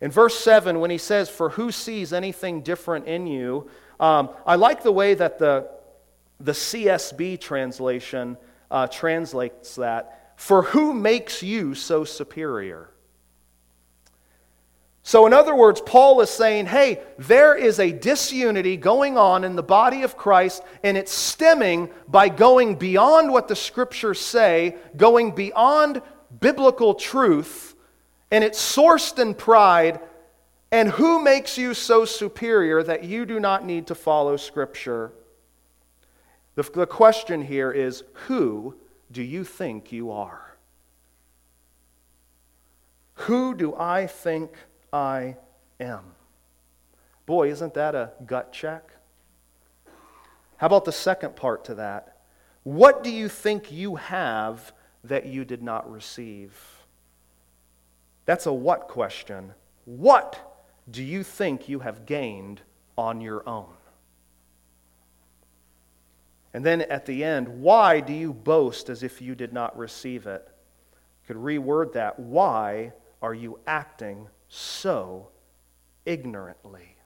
In 0.00 0.10
verse 0.10 0.38
7, 0.40 0.80
when 0.80 0.90
he 0.90 0.96
says, 0.96 1.28
For 1.28 1.50
who 1.50 1.70
sees 1.70 2.14
anything 2.14 2.62
different 2.62 3.06
in 3.06 3.26
you? 3.26 3.68
Um, 4.00 4.30
I 4.46 4.56
like 4.56 4.82
the 4.82 4.90
way 4.90 5.12
that 5.12 5.38
the, 5.38 5.68
the 6.40 6.52
CSB 6.52 7.38
translation 7.38 8.38
uh, 8.70 8.86
translates 8.86 9.74
that. 9.76 10.32
For 10.36 10.62
who 10.62 10.94
makes 10.94 11.42
you 11.42 11.74
so 11.74 12.04
superior? 12.04 12.88
So, 15.02 15.26
in 15.26 15.32
other 15.32 15.54
words, 15.54 15.80
Paul 15.80 16.20
is 16.20 16.28
saying, 16.28 16.66
hey, 16.66 17.00
there 17.18 17.54
is 17.54 17.80
a 17.80 17.90
disunity 17.90 18.76
going 18.76 19.16
on 19.16 19.44
in 19.44 19.56
the 19.56 19.62
body 19.62 20.02
of 20.02 20.16
Christ, 20.16 20.62
and 20.82 20.96
it's 20.96 21.12
stemming 21.12 21.90
by 22.06 22.28
going 22.28 22.74
beyond 22.74 23.32
what 23.32 23.48
the 23.48 23.56
scriptures 23.56 24.20
say, 24.20 24.76
going 24.96 25.34
beyond 25.34 26.02
biblical 26.38 26.94
truth, 26.94 27.74
and 28.30 28.44
it's 28.44 28.60
sourced 28.60 29.18
in 29.18 29.34
pride. 29.34 30.00
And 30.70 30.88
who 30.90 31.22
makes 31.22 31.58
you 31.58 31.74
so 31.74 32.04
superior 32.04 32.82
that 32.82 33.02
you 33.02 33.26
do 33.26 33.40
not 33.40 33.64
need 33.64 33.88
to 33.88 33.94
follow 33.94 34.36
scripture? 34.36 35.12
The, 36.54 36.62
the 36.62 36.86
question 36.86 37.42
here 37.42 37.72
is 37.72 38.04
who 38.26 38.76
do 39.10 39.22
you 39.22 39.44
think 39.44 39.90
you 39.90 40.12
are? 40.12 40.56
Who 43.14 43.54
do 43.54 43.74
I 43.74 44.06
think 44.06 44.52
I 44.92 45.36
am. 45.78 46.04
Boy, 47.26 47.50
isn't 47.50 47.74
that 47.74 47.94
a 47.94 48.10
gut 48.26 48.52
check? 48.52 48.96
How 50.56 50.66
about 50.66 50.84
the 50.84 50.92
second 50.92 51.36
part 51.36 51.64
to 51.66 51.76
that? 51.76 52.18
What 52.64 53.02
do 53.02 53.10
you 53.10 53.28
think 53.28 53.72
you 53.72 53.96
have 53.96 54.72
that 55.04 55.26
you 55.26 55.44
did 55.44 55.62
not 55.62 55.90
receive? 55.90 56.54
That's 58.26 58.46
a 58.46 58.52
what 58.52 58.88
question. 58.88 59.54
What 59.84 60.60
do 60.90 61.02
you 61.02 61.22
think 61.22 61.68
you 61.68 61.80
have 61.80 62.04
gained 62.04 62.60
on 62.98 63.20
your 63.20 63.48
own? 63.48 63.72
And 66.52 66.64
then 66.64 66.82
at 66.82 67.06
the 67.06 67.22
end, 67.24 67.48
why 67.48 68.00
do 68.00 68.12
you 68.12 68.32
boast 68.32 68.88
as 68.88 69.02
if 69.02 69.22
you 69.22 69.34
did 69.34 69.52
not 69.52 69.76
receive 69.78 70.26
it? 70.26 70.46
You 71.22 71.34
could 71.34 71.42
reword 71.42 71.92
that. 71.92 72.18
Why 72.18 72.92
are 73.22 73.34
you 73.34 73.60
acting 73.66 74.28
so 74.50 75.28
ignorantly. 76.04 76.96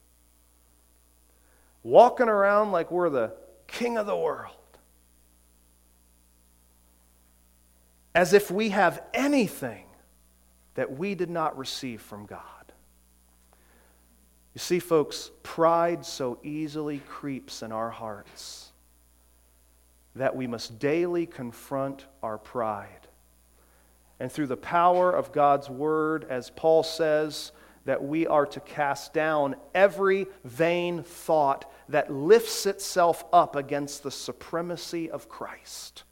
Walking 1.82 2.28
around 2.28 2.72
like 2.72 2.90
we're 2.90 3.10
the 3.10 3.34
king 3.66 3.98
of 3.98 4.06
the 4.06 4.16
world. 4.16 4.56
As 8.14 8.32
if 8.32 8.50
we 8.50 8.70
have 8.70 9.02
anything 9.12 9.84
that 10.74 10.96
we 10.96 11.14
did 11.14 11.28
not 11.28 11.56
receive 11.58 12.00
from 12.00 12.24
God. 12.24 12.40
You 14.54 14.60
see, 14.60 14.78
folks, 14.78 15.30
pride 15.42 16.06
so 16.06 16.38
easily 16.42 17.00
creeps 17.06 17.62
in 17.62 17.72
our 17.72 17.90
hearts 17.90 18.70
that 20.16 20.34
we 20.34 20.46
must 20.46 20.78
daily 20.78 21.26
confront 21.26 22.06
our 22.22 22.38
pride 22.38 23.03
and 24.24 24.32
through 24.32 24.46
the 24.46 24.56
power 24.56 25.12
of 25.12 25.32
God's 25.32 25.68
word, 25.68 26.24
as 26.30 26.48
Paul 26.48 26.82
says, 26.82 27.52
that 27.84 28.02
we 28.02 28.26
are 28.26 28.46
to 28.46 28.60
cast 28.60 29.12
down 29.12 29.54
every 29.74 30.26
vain 30.44 31.02
thought 31.02 31.70
that 31.90 32.10
lifts 32.10 32.64
itself 32.64 33.22
up 33.34 33.54
against 33.54 34.02
the 34.02 34.10
supremacy 34.10 35.10
of 35.10 35.28
Christ. 35.28 36.04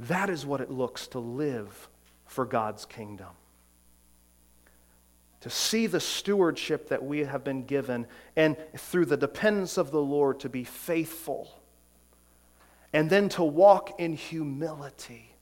That 0.00 0.28
is 0.28 0.44
what 0.44 0.60
it 0.60 0.70
looks 0.70 1.06
to 1.06 1.18
live 1.18 1.88
for 2.26 2.44
God's 2.44 2.84
kingdom. 2.84 3.30
To 5.40 5.48
see 5.48 5.86
the 5.86 5.98
stewardship 5.98 6.90
that 6.90 7.02
we 7.02 7.20
have 7.20 7.42
been 7.42 7.64
given, 7.64 8.06
and 8.36 8.58
through 8.76 9.06
the 9.06 9.16
dependence 9.16 9.78
of 9.78 9.90
the 9.90 10.02
Lord, 10.02 10.40
to 10.40 10.50
be 10.50 10.64
faithful 10.64 11.61
and 12.92 13.08
then 13.08 13.28
to 13.30 13.42
walk 13.42 13.98
in 14.00 14.14
humility 14.14 15.34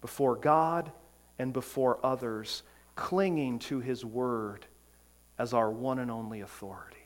before 0.00 0.36
God 0.36 0.92
and 1.38 1.52
before 1.52 2.04
others, 2.04 2.62
clinging 2.96 3.58
to 3.60 3.80
His 3.80 4.04
Word 4.04 4.66
as 5.38 5.54
our 5.54 5.70
one 5.70 5.98
and 5.98 6.10
only 6.10 6.42
authority. 6.42 6.99